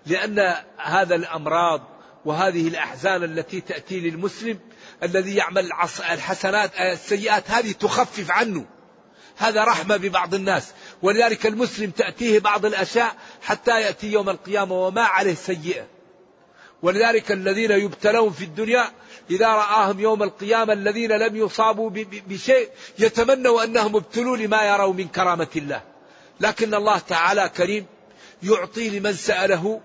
لأن 0.06 0.54
هذا 0.76 1.14
الأمراض 1.14 1.94
وهذه 2.24 2.68
الأحزان 2.68 3.24
التي 3.24 3.60
تأتي 3.60 4.00
للمسلم 4.00 4.58
الذي 5.02 5.34
يعمل 5.34 5.70
الحسنات 6.10 6.70
السيئات 6.76 7.50
هذه 7.50 7.72
تخفف 7.72 8.30
عنه. 8.30 8.64
هذا 9.36 9.64
رحمة 9.64 9.96
ببعض 9.96 10.34
الناس. 10.34 10.72
ولذلك 11.02 11.46
المسلم 11.46 11.90
تأتيه 11.90 12.38
بعض 12.38 12.66
الأشياء 12.66 13.16
حتى 13.42 13.80
يأتي 13.80 14.12
يوم 14.12 14.30
القيامة 14.30 14.86
وما 14.86 15.02
عليه 15.02 15.34
سيئة. 15.34 15.86
ولذلك 16.82 17.32
الذين 17.32 17.70
يبتلون 17.70 18.32
في 18.32 18.44
الدنيا 18.44 18.90
إذا 19.30 19.48
رآهم 19.48 20.00
يوم 20.00 20.22
القيامة 20.22 20.72
الذين 20.72 21.12
لم 21.12 21.36
يصابوا 21.36 21.90
بشيء 22.28 22.68
يتمنوا 22.98 23.64
أنهم 23.64 23.96
ابتلوا 23.96 24.36
لما 24.36 24.62
يروا 24.62 24.92
من 24.92 25.08
كرامة 25.08 25.48
الله. 25.56 25.93
لكن 26.40 26.74
الله 26.74 26.98
تعالى 26.98 27.48
كريم 27.48 27.86
يعطي 28.42 28.98
لمن 28.98 29.12
سأله 29.12 29.80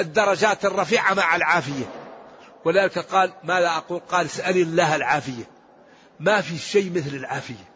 الدرجات 0.00 0.64
الرفيعة 0.64 1.14
مع 1.14 1.36
العافية. 1.36 1.84
ولذلك 2.64 2.98
قال 2.98 3.32
ماذا 3.44 3.68
أقول؟ 3.68 4.00
قال 4.00 4.26
اسأل 4.26 4.56
الله 4.56 4.96
العافية. 4.96 5.50
ما 6.20 6.40
في 6.40 6.58
شيء 6.58 6.92
مثل 6.92 7.16
العافية. 7.16 7.70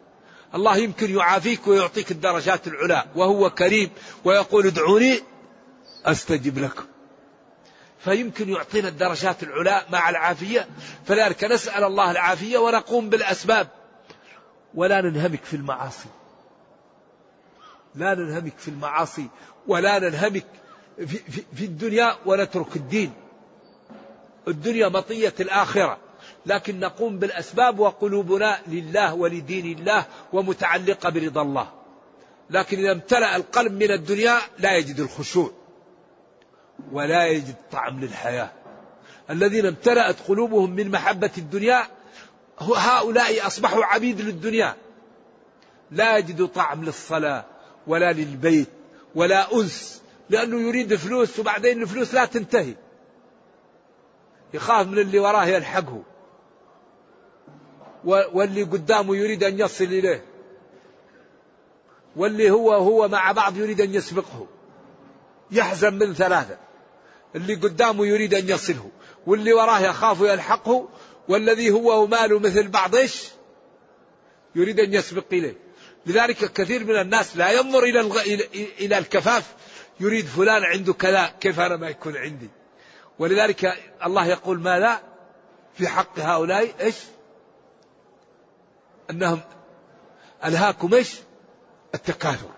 الله 0.55 0.77
يمكن 0.77 1.15
يعافيك 1.15 1.67
ويعطيك 1.67 2.11
الدرجات 2.11 2.67
العلى 2.67 3.05
وهو 3.17 3.51
كريم 3.51 3.91
ويقول 4.25 4.67
ادعوني 4.67 5.21
أستجب 6.05 6.59
لكم. 6.59 6.85
فيمكن 7.99 8.49
يعطينا 8.49 8.89
الدرجات 8.89 9.43
العلى 9.43 9.83
مع 9.91 10.11
العافية. 10.11 10.69
فلذلك 11.07 11.45
نسأل 11.45 11.85
الله 11.85 12.11
العافية 12.11 12.59
ونقوم 12.59 13.09
بالأسباب. 13.09 13.69
ولا 14.75 15.01
ننهمك 15.01 15.45
في 15.45 15.57
المعاصي. 15.57 16.09
لا 17.95 18.15
ننهمك 18.15 18.59
في 18.59 18.69
المعاصي 18.69 19.29
ولا 19.67 19.99
ننهمك 19.99 20.47
في, 20.99 21.07
في, 21.07 21.43
في 21.55 21.65
الدنيا 21.65 22.17
ونترك 22.27 22.77
الدين. 22.77 23.13
الدنيا 24.49 24.89
مطية 24.89 25.35
الآخرة. 25.41 25.99
لكن 26.47 26.81
نقوم 26.81 27.19
بالأسباب 27.19 27.79
وقلوبنا 27.79 28.59
لله 28.67 29.15
ولدين 29.15 29.79
الله 29.79 30.07
ومتعلقة 30.33 31.11
برضا 31.11 31.43
الله. 31.43 31.69
لكن 32.51 32.79
إذا 32.79 32.93
امتلأ 32.93 33.37
القلب 33.37 33.73
من 33.73 33.91
الدنيا 33.91 34.39
لا 34.59 34.77
يجد 34.77 35.01
الخشوع 35.01 35.51
ولا 36.93 37.27
يجد 37.27 37.55
طعم 37.73 38.01
للحياة. 38.01 38.53
الذين 39.31 39.67
امتلأت 39.67 40.17
قلوبهم 40.29 40.71
من 40.71 40.91
محبة 40.91 41.31
الدنيا 41.39 41.87
هؤلاء 42.61 43.47
أصبحوا 43.47 43.85
عبيد 43.85 44.21
للدنيا. 44.21 44.77
لا 45.91 46.19
يجد 46.19 46.47
طعم 46.47 46.85
للصلاة. 46.85 47.54
ولا 47.87 48.13
للبيت 48.13 48.69
ولا 49.15 49.55
أنس 49.55 50.03
لأنه 50.31 50.61
يريد 50.61 50.95
فلوس 50.95 51.39
وبعدين 51.39 51.83
الفلوس 51.83 52.15
لا 52.15 52.25
تنتهي. 52.25 52.75
يخاف 54.55 54.87
من 54.87 54.99
اللي 54.99 55.19
وراه 55.19 55.47
يلحقه. 55.47 56.03
واللي 58.05 58.63
قدامه 58.63 59.17
يريد 59.17 59.45
أن 59.45 59.61
يصل 59.61 59.85
إليه. 59.85 60.25
واللي 62.17 62.51
هو 62.51 62.73
هو 62.73 63.09
مع 63.09 63.33
بعض 63.33 63.57
يريد 63.57 63.81
أن 63.81 63.95
يسبقه. 63.95 64.47
يحزن 65.51 65.95
من 65.95 66.15
ثلاثة. 66.15 66.59
اللي 67.37 67.55
قدامه 67.55 68.07
يريد 68.07 68.35
أن 68.35 68.49
يصله. 68.49 68.91
واللي 69.27 69.53
وراه 69.53 69.81
يخاف 69.81 70.21
يلحقه. 70.21 70.89
والذي 71.29 71.71
هو 71.71 72.03
وماله 72.03 72.39
مثل 72.39 72.69
بعض 72.69 72.95
إيش؟ 72.95 73.29
يريد 74.55 74.81
أن 74.81 74.95
يسبق 74.95 75.25
إليه. 75.33 75.64
لذلك 76.07 76.53
كثير 76.53 76.85
من 76.85 77.01
الناس 77.01 77.37
لا 77.37 77.51
ينظر 77.51 77.83
إلى. 77.83 78.01
إلى 78.55 78.99
الكفاف 78.99 79.55
يريد 80.01 80.27
فلان 80.27 80.65
عنده 80.65 80.93
كذا 80.93 81.33
كيف 81.41 81.61
أنا 81.61 81.77
ما 81.77 81.89
يكون 81.89 82.17
عندي؟ 82.17 82.49
ولذلك 83.19 83.79
الله 84.05 84.27
يقول 84.27 84.61
ماذا 84.61 85.03
في 85.75 85.89
حق 85.89 86.19
هؤلاء 86.19 86.75
إيش؟ 86.81 86.97
أنهم 89.11 89.41
ألهاكم 90.45 90.95
إيش؟ 90.95 91.15
التكاثر. 91.95 92.51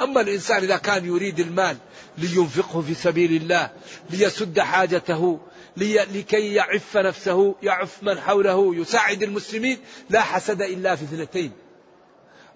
أما 0.00 0.20
الإنسان 0.20 0.62
إذا 0.62 0.76
كان 0.76 1.06
يريد 1.06 1.40
المال 1.40 1.76
لينفقه 2.18 2.80
في 2.80 2.94
سبيل 2.94 3.42
الله 3.42 3.70
ليسد 4.10 4.60
حاجته 4.60 5.40
لكي 5.76 6.54
يعف 6.54 6.96
نفسه 6.96 7.54
يعف 7.62 8.02
من 8.02 8.20
حوله 8.20 8.74
يساعد 8.74 9.22
المسلمين 9.22 9.78
لا 10.10 10.20
حسد 10.20 10.62
إلا 10.62 10.96
في 10.96 11.04
اثنتين. 11.04 11.52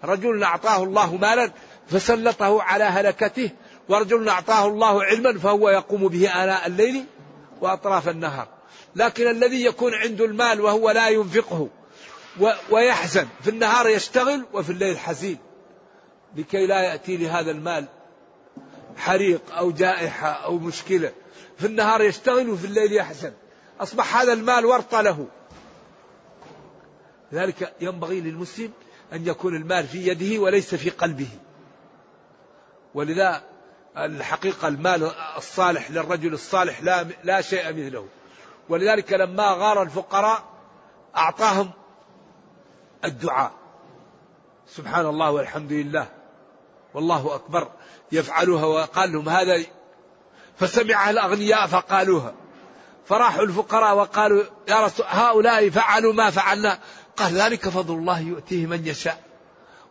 رجل 0.04 0.42
أعطاه 0.42 0.82
الله 0.82 1.16
مالا 1.16 1.50
فسلطه 1.88 2.62
على 2.62 2.84
هلكته 2.84 3.50
ورجل 3.88 4.28
أعطاه 4.28 4.66
الله 4.66 5.04
علما 5.04 5.38
فهو 5.38 5.70
يقوم 5.70 6.08
به 6.08 6.28
آناء 6.44 6.66
الليل 6.66 7.04
وأطراف 7.60 8.08
النهار. 8.08 8.48
لكن 8.96 9.30
الذي 9.30 9.64
يكون 9.64 9.94
عنده 9.94 10.24
المال 10.24 10.60
وهو 10.60 10.90
لا 10.90 11.08
ينفقه 11.08 11.68
ويحزن 12.70 13.26
في 13.42 13.50
النهار 13.50 13.88
يشتغل 13.88 14.44
وفي 14.52 14.70
الليل 14.70 14.98
حزين. 14.98 15.38
لكي 16.36 16.66
لا 16.66 16.82
يأتي 16.82 17.16
لهذا 17.16 17.50
المال 17.50 17.84
حريق 18.96 19.40
أو 19.52 19.70
جائحة 19.70 20.28
أو 20.28 20.58
مشكلة. 20.58 21.12
في 21.56 21.66
النهار 21.66 22.02
يشتغل 22.02 22.50
وفي 22.50 22.64
الليل 22.64 22.92
يحزن. 22.92 23.32
أصبح 23.80 24.16
هذا 24.16 24.32
المال 24.32 24.66
ورطة 24.66 25.00
له. 25.00 25.26
لذلك 27.32 27.74
ينبغي 27.80 28.20
للمسلم 28.20 28.72
أن 29.12 29.26
يكون 29.26 29.56
المال 29.56 29.86
في 29.86 30.06
يده 30.06 30.40
وليس 30.40 30.74
في 30.74 30.90
قلبه. 30.90 31.28
ولذا 32.94 33.42
الحقيقة 33.96 34.68
المال 34.68 35.10
الصالح 35.36 35.90
للرجل 35.90 36.34
الصالح 36.34 36.82
لا, 36.82 37.06
لا 37.24 37.40
شيء 37.40 37.68
مثله. 37.68 38.06
ولذلك 38.68 39.12
لما 39.12 39.44
غار 39.44 39.82
الفقراء 39.82 40.44
أعطاهم 41.16 41.70
الدعاء. 43.04 43.52
سبحان 44.68 45.06
الله 45.06 45.30
والحمد 45.30 45.72
لله. 45.72 46.08
والله 46.94 47.34
أكبر. 47.34 47.70
يفعلها 48.12 48.64
وقال 48.64 49.12
لهم 49.12 49.28
هذا 49.28 49.64
فسمعها 50.58 51.10
الأغنياء 51.10 51.66
فقالوها. 51.66 52.34
فراحوا 53.06 53.42
الفقراء 53.42 53.96
وقالوا 53.96 54.42
يا 54.68 54.84
رسول 54.84 55.06
هؤلاء 55.08 55.70
فعلوا 55.70 56.12
ما 56.12 56.30
فعلنا. 56.30 56.78
قال 57.16 57.32
ذلك 57.34 57.68
فضل 57.68 57.94
الله 57.94 58.20
يؤتيه 58.20 58.66
من 58.66 58.86
يشاء 58.86 59.22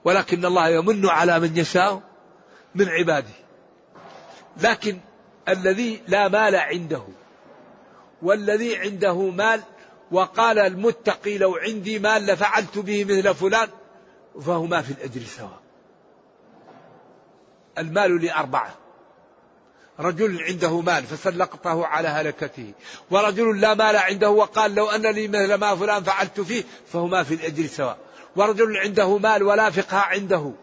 ولكن 0.05 0.45
الله 0.45 0.69
يمن 0.69 1.09
على 1.09 1.39
من 1.39 1.57
يشاء 1.57 2.01
من 2.75 2.89
عباده. 2.89 3.33
لكن 4.61 4.99
الذي 5.49 6.01
لا 6.07 6.27
مال 6.27 6.55
عنده 6.55 7.03
والذي 8.21 8.77
عنده 8.77 9.29
مال 9.29 9.61
وقال 10.11 10.59
المتقي 10.59 11.37
لو 11.37 11.55
عندي 11.55 11.99
مال 11.99 12.25
لفعلت 12.25 12.77
به 12.77 13.05
مثل 13.05 13.35
فلان 13.35 13.69
فهما 14.41 14.81
في 14.81 14.91
الأجر 14.91 15.21
سواء. 15.21 15.61
المال 17.77 18.25
لأربعة. 18.25 18.84
رجل 19.99 20.43
عنده 20.43 20.81
مال 20.81 21.03
فسلقته 21.03 21.85
على 21.85 22.07
هلكته. 22.07 22.73
ورجل 23.11 23.61
لا 23.61 23.73
مال 23.73 23.95
عنده 23.95 24.29
وقال 24.29 24.75
لو 24.75 24.89
أن 24.89 25.01
لي 25.01 25.27
مثل 25.27 25.53
ما 25.53 25.75
فلان 25.75 26.03
فعلت 26.03 26.41
فيه 26.41 26.63
فهما 26.93 27.23
في 27.23 27.33
الأجر 27.33 27.65
سواء. 27.65 27.97
ورجل 28.35 28.77
عنده 28.77 29.17
مال 29.17 29.43
ولا 29.43 29.69
فقه 29.69 29.97
عنده 29.97 30.53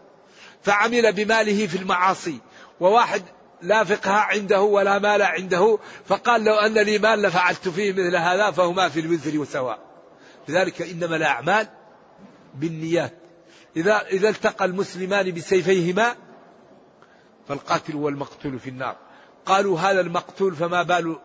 فعمل 0.63 1.13
بماله 1.13 1.67
في 1.67 1.77
المعاصي 1.77 2.39
وواحد 2.79 3.23
لا 3.61 3.83
فقه 3.83 4.11
عنده 4.11 4.61
ولا 4.61 4.99
مال 4.99 5.21
عنده 5.21 5.79
فقال 6.07 6.43
لو 6.43 6.53
أن 6.53 6.73
لي 6.73 6.97
مال 6.97 7.21
لفعلت 7.21 7.69
فيه 7.69 7.91
مثل 7.91 8.15
هذا 8.15 8.51
فهما 8.51 8.89
في 8.89 8.99
الوزر 8.99 9.39
وسواء. 9.39 9.79
لذلك 10.47 10.81
إنما 10.81 11.15
الأعمال 11.15 11.67
بالنيات. 12.55 13.13
إذا 13.77 14.01
إذا 14.01 14.29
التقى 14.29 14.65
المسلمان 14.65 15.31
بسيفيهما 15.31 16.15
فالقاتل 17.47 17.95
والمقتول 17.95 18.59
في 18.59 18.69
النار. 18.69 18.95
قالوا 19.45 19.79
هذا 19.79 20.01
المقتول 20.01 20.55
فما 20.55 20.83
بال 20.83 21.15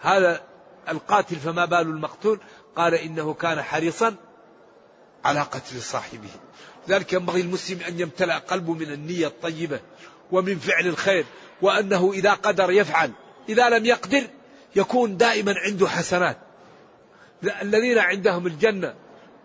هذا 0.00 0.42
القاتل 0.88 1.36
فما 1.36 1.64
بال 1.64 1.80
المقتول؟ 1.80 2.40
قال 2.76 2.94
إنه 2.94 3.34
كان 3.34 3.62
حريصا 3.62 4.16
على 5.24 5.40
قتل 5.40 5.82
صاحبه. 5.82 6.28
ذلك 6.88 7.12
ينبغي 7.12 7.40
المسلم 7.40 7.80
أن 7.88 8.00
يمتلأ 8.00 8.38
قلبه 8.38 8.72
من 8.72 8.92
النية 8.92 9.26
الطيبة 9.26 9.80
ومن 10.32 10.58
فعل 10.58 10.86
الخير 10.86 11.24
وأنه 11.62 12.12
إذا 12.12 12.34
قدر 12.34 12.70
يفعل 12.70 13.10
إذا 13.48 13.68
لم 13.68 13.86
يقدر 13.86 14.26
يكون 14.76 15.16
دائما 15.16 15.54
عنده 15.56 15.88
حسنات. 15.88 16.38
الذين 17.62 17.98
عندهم 17.98 18.46
الجنة 18.46 18.94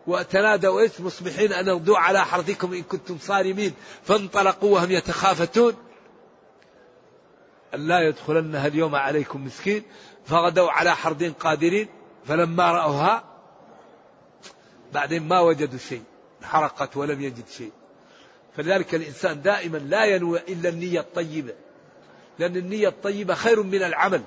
وتنادوا 0.08 0.82
إيش؟ 0.82 1.02
مصبحين 1.02 1.54
أن 1.54 1.70
اغدوا 1.70 1.98
على 1.98 2.26
حرثكم 2.26 2.74
إن 2.74 2.84
كنتم 2.84 3.18
صارمين 3.22 3.74
فانطلقوا 4.04 4.74
وهم 4.74 4.92
يتخافتون. 4.92 5.76
أن 7.76 7.88
لا 7.88 8.00
يدخلنها 8.00 8.68
اليوم 8.68 8.96
عليكم 8.96 9.46
مسكين 9.46 9.84
فغدوا 10.26 10.72
على 10.72 10.96
حرد 10.96 11.34
قادرين 11.40 11.88
فلما 12.26 12.72
رأوها 12.72 13.24
بعدين 14.94 15.24
ما 15.24 15.40
وجدوا 15.40 15.80
شيء 15.80 16.04
انحرقت 16.42 16.98
ولم 16.98 17.22
يجد 17.22 17.48
شيء. 17.58 17.72
فلذلك 18.58 18.96
الإنسان 18.96 19.42
دائما 19.42 19.78
لا 19.78 20.06
ينوي 20.06 20.40
إلا 20.40 20.70
النية 20.70 21.00
الطيبة 21.00 21.54
لأن 22.40 22.58
النية 22.58 22.88
الطيبة 22.88 23.34
خير 23.34 23.64
من 23.64 23.84
العمل. 23.84 24.24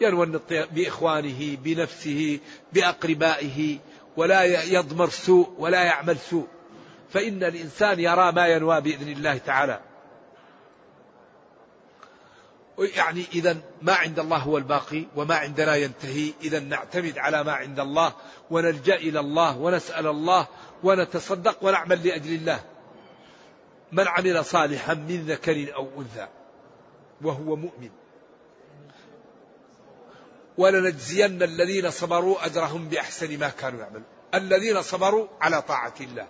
ينوي 0.00 0.40
بإخوانه 0.48 1.56
بنفسه 1.56 2.38
بأقربائه 2.72 3.78
ولا 4.16 4.44
يضمر 4.64 5.08
سوء 5.08 5.54
ولا 5.58 5.84
يعمل 5.84 6.18
سوء. 6.18 6.46
فإن 7.10 7.44
الإنسان 7.44 8.00
يرى 8.00 8.32
ما 8.32 8.46
ينوى 8.46 8.80
بإذن 8.80 9.08
الله 9.08 9.38
تعالى. 9.38 9.80
يعني 12.78 13.24
إذا 13.32 13.56
ما 13.82 13.94
عند 13.94 14.18
الله 14.18 14.36
هو 14.36 14.58
الباقي 14.58 15.06
وما 15.16 15.34
عندنا 15.34 15.76
ينتهي. 15.76 16.32
إذا 16.42 16.60
نعتمد 16.60 17.18
على 17.18 17.44
ما 17.44 17.52
عند 17.52 17.80
الله 17.80 18.12
ونلجأ 18.50 18.94
إلى 18.94 19.20
الله 19.20 19.58
ونسأل 19.58 20.06
الله 20.06 20.46
ونتصدق 20.82 21.58
ونعمل 21.62 22.06
لأجل 22.08 22.34
الله. 22.34 22.64
من 23.92 24.08
عمل 24.08 24.44
صالحا 24.44 24.94
من 24.94 25.26
ذكر 25.26 25.74
أو 25.74 25.88
أنثى 25.98 26.28
وهو 27.22 27.56
مؤمن. 27.56 27.90
ولنجزين 30.58 31.42
الذين 31.42 31.90
صبروا 31.90 32.46
أجرهم 32.46 32.88
بأحسن 32.88 33.38
ما 33.38 33.48
كانوا 33.48 33.80
يعملون. 33.80 34.04
الذين 34.34 34.82
صبروا 34.82 35.28
على 35.40 35.62
طاعة 35.62 35.94
الله. 36.00 36.26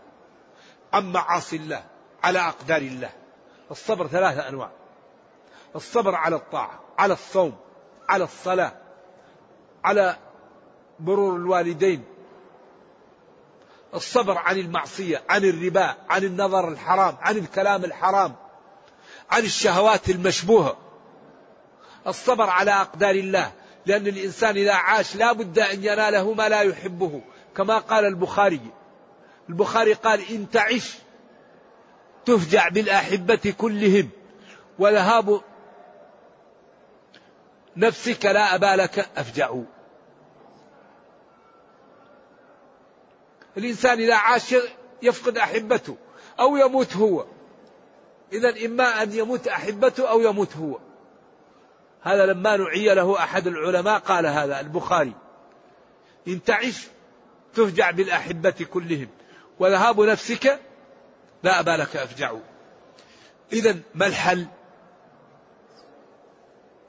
عن 0.93 1.13
معاصي 1.13 1.57
الله. 1.57 1.85
على 2.23 2.39
أقدار 2.39 2.81
الله. 2.81 3.11
الصبر 3.71 4.07
ثلاثة 4.07 4.49
أنواع. 4.49 4.71
الصبر 5.79 6.15
على 6.15 6.37
الطاعة 6.37 6.81
على 6.99 7.13
الصوم 7.15 7.57
على 8.09 8.25
الصلاة 8.25 8.73
على 9.85 10.17
برور 11.01 11.37
الوالدين. 11.37 12.05
الصبر 13.95 14.39
عن 14.39 14.59
المعصية 14.59 15.23
عن 15.29 15.45
الربا 15.45 15.95
عن 16.09 16.25
النظر 16.25 16.69
الحرام 16.69 17.17
عن 17.21 17.37
الكلام 17.37 17.85
الحرام 17.85 18.35
عن 19.31 19.43
الشهوات 19.43 20.11
المشبوهة. 20.11 20.77
الصبر 22.07 22.51
على 22.51 22.71
أقدار 22.71 23.15
الله 23.15 23.53
لأن 23.87 24.07
الإنسان 24.07 24.57
إذا 24.57 24.75
عاش 24.75 25.17
لا 25.17 25.33
بد 25.33 25.59
أن 25.59 25.85
يناله 25.85 26.33
ما 26.35 26.49
لا 26.49 26.63
يحبه 26.63 27.21
كما 27.57 27.79
قال 27.79 28.05
البخاري. 28.05 28.71
البخاري 29.49 29.93
قال 29.93 30.21
إن 30.31 30.51
تعش 30.51 30.99
تفجع 32.25 32.69
بالأحبة 32.69 33.55
كلهم 33.59 34.11
وذهاب 34.79 35.41
نفسك 37.79 38.27
لا 38.27 38.55
أبا 38.55 38.83
لك 38.83 39.09
أفجع. 39.17 39.55
الإنسان 43.57 43.99
إذا 43.99 44.15
عاش 44.15 44.55
يفقد 45.03 45.39
أحبته 45.39 45.97
أو 46.41 46.57
يموت 46.57 46.97
هو. 46.97 47.25
إذا 48.33 48.67
إما 48.67 49.03
أن 49.03 49.13
يموت 49.13 49.49
أحبته 49.49 50.11
أو 50.11 50.21
يموت 50.21 50.57
هو. 50.57 50.79
هذا 52.03 52.27
لما 52.27 52.57
نعي 52.57 52.95
له 52.95 53.19
أحد 53.19 53.47
العلماء 53.47 53.99
قال 53.99 54.27
هذا 54.27 54.61
البخاري. 54.61 55.15
إن 56.29 56.45
تعش 56.45 56.87
تفجع 57.55 57.91
بالأحبة 57.91 58.67
كلهم. 58.73 59.09
وذهاب 59.59 60.01
نفسك 60.01 60.61
لا 61.43 61.61
أبا 61.61 61.71
لك 61.71 61.97
أفجع. 61.97 62.33
إذا 63.53 63.77
ما 63.95 64.07
الحل؟ 64.07 64.47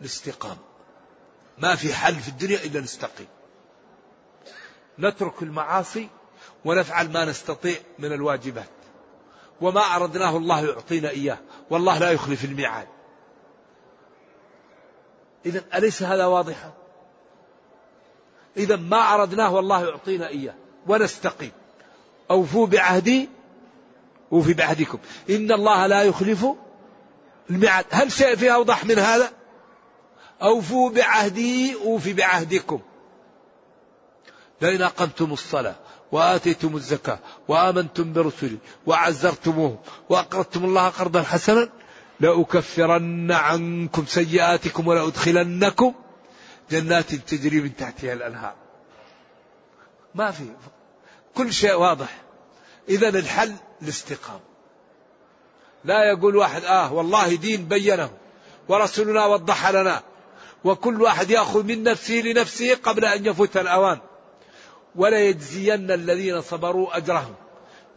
الاستقامة. 0.01 0.68
ما 1.61 1.75
في 1.75 1.93
حل 1.93 2.15
في 2.15 2.27
الدنيا 2.27 2.63
إلا 2.63 2.79
نستقيم. 2.79 3.27
نترك 4.99 5.43
المعاصي 5.43 6.07
ونفعل 6.65 7.11
ما 7.11 7.25
نستطيع 7.25 7.75
من 7.99 8.13
الواجبات. 8.13 8.69
وما 9.61 9.81
أردناه 9.81 10.37
الله 10.37 10.65
يعطينا 10.65 11.09
إياه. 11.09 11.37
والله 11.69 11.97
لا 11.97 12.11
يخلف 12.11 12.45
الميعاد. 12.45 12.87
إذا 15.45 15.63
أليس 15.75 16.03
هذا 16.03 16.25
واضحا؟ 16.25 16.73
إذا 18.57 18.75
ما 18.75 19.13
أردناه 19.13 19.53
والله 19.53 19.87
يعطينا 19.87 20.27
إياه. 20.27 20.55
ونستقيم. 20.87 21.51
أوفوا 22.31 22.67
بعهدي 22.67 23.29
وفي 24.31 24.53
بعهدكم. 24.53 24.99
إن 25.29 25.51
الله 25.51 25.87
لا 25.87 26.03
يخلف 26.03 26.45
الميعاد. 27.49 27.85
هل 27.91 28.11
شيء 28.11 28.35
فيه 28.35 28.55
أوضح 28.55 28.85
من 28.85 28.99
هذا؟ 28.99 29.38
أوفوا 30.41 30.89
بعهدي 30.89 31.75
أوفي 31.75 32.13
بعهدكم. 32.13 32.79
لئن 34.61 34.81
أقمتم 34.81 35.33
الصلاة 35.33 35.75
وآتيتم 36.11 36.75
الزكاة 36.75 37.19
وآمنتم 37.47 38.13
برسلي 38.13 38.57
وعزرتموه 38.85 39.79
وأقرضتم 40.09 40.65
الله 40.65 40.89
قرضا 40.89 41.23
حسنا 41.23 41.69
لأكفرن 42.19 43.31
عنكم 43.31 44.05
سيئاتكم 44.05 44.87
ولأدخلنكم 44.87 45.93
جنات 46.71 47.15
تجري 47.15 47.61
من 47.61 47.75
تحتها 47.75 48.13
الأنهار. 48.13 48.55
ما 50.15 50.31
في. 50.31 50.43
كل 51.35 51.53
شيء 51.53 51.73
واضح. 51.73 52.21
إذا 52.89 53.09
الحل 53.09 53.53
الاستقامة. 53.81 54.39
لا 55.85 56.03
يقول 56.03 56.35
واحد 56.35 56.63
آه 56.63 56.93
والله 56.93 57.35
دين 57.35 57.65
بينه 57.65 58.09
ورسولنا 58.67 59.25
وضح 59.25 59.69
لنا 59.69 60.03
وكل 60.63 61.01
واحد 61.01 61.29
يأخذ 61.29 61.63
من 61.63 61.83
نفسه 61.83 62.13
لنفسه 62.13 62.75
قبل 62.75 63.05
أن 63.05 63.25
يفوت 63.25 63.57
الأوان. 63.57 63.99
وليجزين 64.95 65.91
الذين 65.91 66.41
صبروا 66.41 66.97
أجرهم 66.97 67.35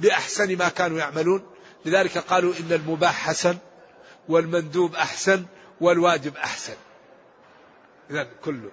بأحسن 0.01 0.57
ما 0.57 0.69
كانوا 0.69 0.99
يعملون. 0.99 1.47
لذلك 1.85 2.19
قالوا 2.19 2.55
إن 2.61 2.73
المباح 2.73 3.29
حسن 3.29 3.57
والمندوب 4.29 4.95
أحسن 4.95 5.45
والواجب 5.81 6.37
أحسن. 6.37 6.77
إذا 8.11 8.29
كله. 8.45 8.71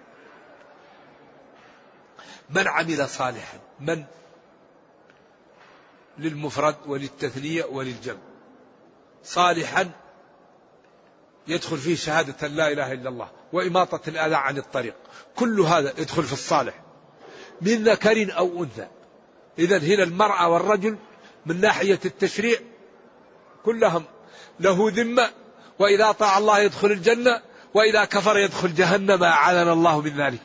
من 2.49 2.67
عمل 2.67 3.09
صالحا؟ 3.09 3.59
من؟ 3.79 4.03
للمفرد 6.17 6.75
وللتثنية 6.85 7.63
وللجمع. 7.63 8.19
صالحا 9.23 9.91
يدخل 11.51 11.77
فيه 11.77 11.95
شهادة 11.95 12.47
لا 12.47 12.71
إله 12.71 12.93
إلا 12.93 13.09
الله 13.09 13.29
وإماطة 13.53 14.09
الأذى 14.09 14.35
عن 14.35 14.57
الطريق. 14.57 14.95
كل 15.35 15.59
هذا 15.59 15.93
يدخل 15.97 16.23
في 16.23 16.33
الصالح. 16.33 16.81
من 17.61 17.83
ذكر 17.83 18.37
أو 18.37 18.63
أنثى. 18.63 18.87
إذا 19.59 19.77
هنا 19.77 20.03
المرأة 20.03 20.49
والرجل 20.49 20.97
من 21.45 21.61
ناحية 21.61 21.99
التشريع 22.05 22.59
كلهم 23.65 24.03
له 24.59 24.91
ذمة 24.91 25.29
وإذا 25.79 26.11
طاع 26.11 26.37
الله 26.37 26.59
يدخل 26.59 26.91
الجنة 26.91 27.41
وإذا 27.73 28.05
كفر 28.05 28.37
يدخل 28.37 28.75
جهنم. 28.75 29.23
أعاذنا 29.23 29.73
الله 29.73 30.01
من 30.01 30.21
ذلك. 30.21 30.43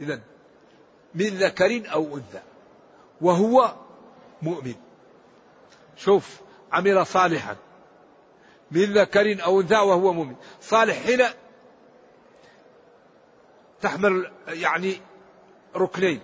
إذا 0.00 0.20
من 1.14 1.26
ذكر 1.26 1.82
أو 1.92 2.16
أنثى. 2.16 2.42
وهو 3.20 3.74
مؤمن. 4.42 4.74
شوف 5.96 6.36
عمل 6.72 7.06
صالحا. 7.06 7.56
من 8.70 8.92
ذكر 8.92 9.44
أو 9.44 9.60
أنثى 9.60 9.74
وهو 9.74 10.12
مؤمن. 10.12 10.34
صالح 10.60 11.06
هنا 11.06 11.34
تحمل 13.80 14.30
يعني 14.48 15.00
ركنين. 15.76 16.20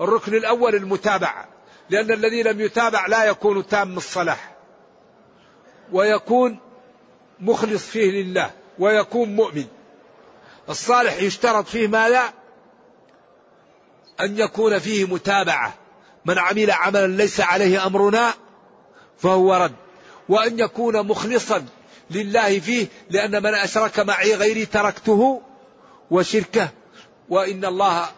الركن 0.00 0.34
الأول 0.34 0.74
المتابعة. 0.74 1.48
لأن 1.90 2.10
الذي 2.10 2.42
لم 2.42 2.60
يتابع 2.60 3.06
لا 3.06 3.24
يكون 3.24 3.66
تام 3.66 3.96
الصلاح. 3.96 4.54
ويكون 5.92 6.58
مخلص 7.40 7.86
فيه 7.86 8.22
لله. 8.22 8.50
ويكون 8.78 9.36
مؤمن. 9.36 9.66
الصالح 10.68 11.22
يشترط 11.22 11.66
فيه 11.66 11.88
ماذا؟ 11.88 12.32
أن 14.20 14.38
يكون 14.38 14.78
فيه 14.78 15.04
متابعة. 15.04 15.74
من 16.24 16.38
عمل 16.38 16.70
عملا 16.70 17.06
ليس 17.06 17.40
عليه 17.40 17.86
أمرنا 17.86 18.34
فهو 19.18 19.54
رد. 19.54 19.74
وأن 20.28 20.58
يكون 20.58 21.06
مخلصا 21.06 21.66
لله 22.10 22.60
فيه 22.60 22.86
لأن 23.10 23.42
من 23.42 23.54
أشرك 23.54 24.00
معي 24.00 24.34
غيري 24.34 24.66
تركته 24.66 25.42
وشركه. 26.10 26.68
وإن 27.28 27.64
الله 27.64 28.08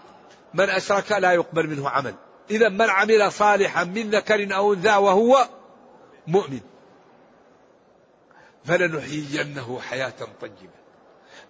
من 0.55 0.70
أشرك 0.70 1.12
لا 1.12 1.32
يقبل 1.32 1.68
منه 1.68 1.89
عمل. 1.89 2.14
إذا 2.51 2.68
من 2.68 2.91
عمل 2.91 3.32
صالحا 3.32 3.85
من 3.85 4.11
ذكر 4.11 4.55
أو 4.55 4.74
أنثى 4.74 4.97
وهو 4.97 5.49
مؤمن. 6.26 6.61
فلنحيينه 8.64 9.80
حياة 9.80 10.14
طيبة. 10.41 10.85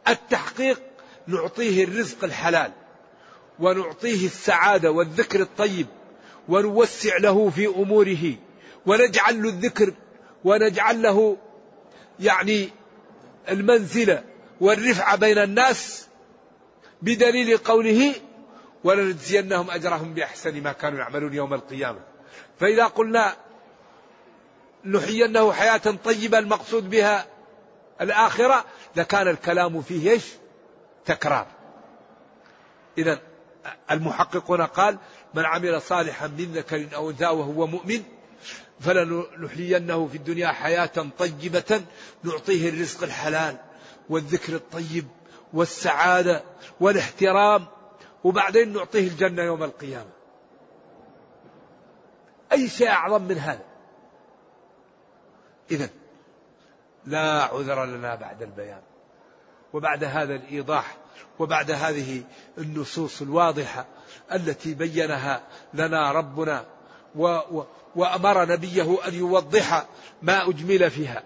التحقيق 0.09 0.83
نعطيه 1.27 1.85
الرزق 1.85 2.25
الحلال 2.25 2.73
ونعطيه 3.59 4.27
السعادة 4.27 4.91
والذكر 4.91 5.41
الطيب 5.41 5.87
ونوسع 6.49 7.17
له 7.17 7.51
في 7.51 7.67
أموره 7.67 8.35
ونجعل 8.87 9.43
له 9.43 9.49
الذكر 9.49 9.95
ونجعل 10.45 11.03
له 11.03 11.37
يعني 12.21 12.71
المنزلة 13.49 14.25
والرفعة 14.61 15.17
بين 15.17 15.39
الناس 15.39 16.09
بدليل 17.03 17.57
قوله 17.57 18.15
ولنجزينهم 18.85 19.71
أجرهم 19.71 20.15
بأحسن 20.15 20.63
ما 20.63 20.73
كانوا 20.73 20.99
يعملون 20.99 21.35
يوم 21.35 21.55
القيامة 21.55 22.01
فإذا 22.61 22.87
قلنا 22.87 23.37
نحيينه 24.85 25.53
حياة 25.53 25.95
طيبة 26.05 26.39
المقصود 26.39 26.91
بها 26.91 27.27
الآخرة 28.01 28.65
لكان 28.97 29.29
الكلام 29.29 29.83
فيه 29.83 30.11
إيش؟ 30.11 30.25
تكرار. 31.05 31.47
إذا 32.99 33.21
المحققون 33.91 34.63
قال 34.63 34.99
من 35.35 35.45
عمل 35.45 35.83
صالحا 35.83 36.27
من 36.27 36.53
ذكر 36.55 36.87
أو 36.95 37.11
أنثى 37.11 37.27
وهو 37.27 37.67
مؤمن 37.67 38.03
فلنحيينه 38.81 40.07
في 40.07 40.17
الدنيا 40.17 40.49
حياة 40.49 41.07
طيبة 41.19 41.83
نعطيه 42.23 42.69
الرزق 42.69 43.03
الحلال 43.03 43.57
والذكر 44.09 44.55
الطيب 44.55 45.07
والسعادة 45.53 46.43
والاحترام 46.81 47.67
وبعدين 48.25 48.73
نعطيه 48.73 49.09
الجنة 49.09 49.43
يوم 49.43 49.63
القيامة. 49.63 50.11
أي 52.53 52.69
شيء 52.69 52.89
أعظم 52.89 53.23
من 53.23 53.39
هذا؟ 53.39 53.65
إذا 55.71 55.89
لا 57.07 57.43
عذر 57.43 57.85
لنا 57.85 58.15
بعد 58.15 58.43
البيان. 58.43 58.83
وبعد 59.75 60.05
هذا 60.05 60.35
الإيضاح 60.35 60.97
وبعد 61.39 61.71
هذه 61.71 62.23
النصوص 62.59 63.23
الواضحة 63.23 63.87
التي 64.33 64.75
بينها 64.75 65.43
لنا 65.75 66.13
ربنا 66.13 66.65
و 67.17 67.39
وأمر 67.97 68.45
نبيه 68.45 68.99
أن 69.09 69.15
يوضح 69.15 69.87
ما 70.23 70.49
أجمل 70.49 70.91
فيها. 70.91 71.23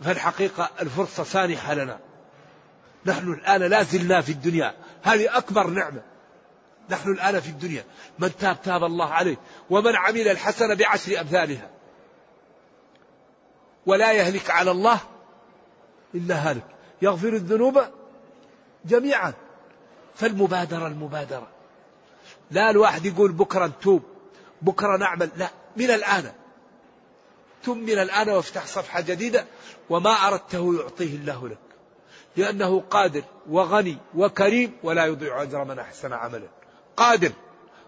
فالحقيقة 0.00 0.70
الفرصة 0.80 1.24
سانحة 1.24 1.74
لنا. 1.74 1.98
نحن 3.06 3.32
الآن 3.32 3.62
لا 3.62 3.82
زلنا 3.82 4.20
في 4.20 4.32
الدنيا. 4.32 4.74
هذه 5.02 5.36
أكبر 5.36 5.66
نعمة. 5.66 6.02
نحن 6.90 7.10
الآن 7.10 7.40
في 7.40 7.48
الدنيا. 7.48 7.84
من 8.18 8.36
تاب 8.36 8.62
تاب 8.62 8.84
الله 8.84 9.12
عليه. 9.12 9.36
ومن 9.70 9.96
عمل 9.96 10.28
الحسنة 10.28 10.74
بعشر 10.74 11.20
أمثالها. 11.20 11.70
ولا 13.86 14.12
يهلك 14.12 14.50
على 14.50 14.70
الله 14.70 14.98
إلا 16.14 16.50
هالك. 16.50 16.66
يغفر 17.02 17.28
الذنوب 17.28 17.82
جميعا. 18.84 19.32
فالمبادرة 20.14 20.86
المبادرة. 20.86 21.48
لا 22.50 22.70
الواحد 22.70 23.06
يقول 23.06 23.32
بكرة 23.32 23.66
نتوب 23.66 24.02
بكرة 24.62 24.96
نعمل. 24.96 25.30
لا 25.36 25.50
من 25.76 25.90
الآن. 25.90 26.32
تم 27.64 27.78
من 27.78 27.98
الآن 27.98 28.28
وافتح 28.28 28.66
صفحة 28.66 29.00
جديدة. 29.00 29.46
وما 29.90 30.10
أردته 30.10 30.74
يعطيه 30.74 31.16
الله 31.16 31.48
لك. 31.48 31.58
لأنه 32.36 32.80
قادر 32.90 33.22
وغني 33.50 33.98
وكريم 34.14 34.76
ولا 34.82 35.06
يضيع 35.06 35.42
أجر 35.42 35.64
من 35.64 35.78
أحسن 35.78 36.12
عملا. 36.12 36.48
قادر. 36.96 37.32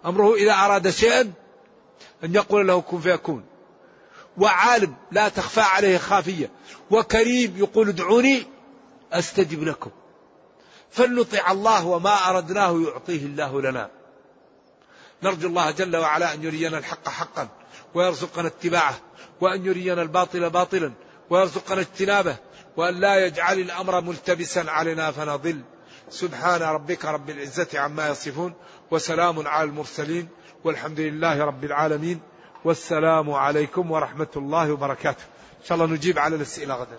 أمره 0.07 0.35
إذا 0.35 0.53
أراد 0.53 0.91
شيئا 0.91 1.33
أن 2.25 2.35
يقول 2.35 2.69
له 2.69 2.81
كن 2.81 3.01
فيكون. 3.01 3.45
وعالم 4.39 4.95
لا 5.13 5.29
تخفى 5.29 5.61
عليه 5.61 5.99
خافية. 5.99 6.51
وكريم 6.91 7.55
يقول 7.57 7.89
ادعوني 7.89 8.47
أستجب 9.13 9.63
لكم. 9.63 9.91
فلنطع 10.91 11.51
الله 11.51 11.87
وما 11.87 12.31
أردناه 12.31 12.81
يعطيه 12.81 13.27
الله 13.27 13.61
لنا. 13.61 13.91
نرجو 15.25 15.49
الله 15.49 15.71
جل 15.71 15.97
وعلا 15.97 16.35
أن 16.35 16.45
يرينا 16.45 16.79
الحق 16.79 17.09
حقا 17.09 17.49
ويرزقنا 17.95 18.49
اتباعه 18.49 18.95
وأن 19.41 19.67
يرينا 19.67 20.03
الباطل 20.03 20.51
باطلا 20.51 20.93
ويرزقنا 21.31 21.81
اجتنابه 21.81 22.37
وأن 22.77 23.01
لا 23.01 23.27
يجعل 23.27 23.59
الأمر 23.59 24.01
ملتبسا 24.01 24.65
علينا 24.69 25.11
فنضل. 25.11 25.61
سبحان 26.11 26.63
ربك 26.63 27.05
رب 27.05 27.31
العزة 27.31 27.69
عما 27.75 28.09
يصفون 28.09 28.53
وسلام 28.91 29.49
على 29.49 29.69
المرسلين 29.69 30.29
والحمد 30.65 31.01
لله 31.01 31.45
رب 31.45 31.65
العالمين 31.65 32.21
والسلام 32.65 33.31
عليكم 33.31 33.91
ورحمة 33.91 34.33
الله 34.37 34.73
وبركاته. 34.73 35.25
إن 35.61 35.67
شاء 35.69 35.79
الله 35.79 35.95
نجيب 35.95 36.19
على 36.19 36.37
الأسئلة 36.37 36.75
غدا. 36.75 36.99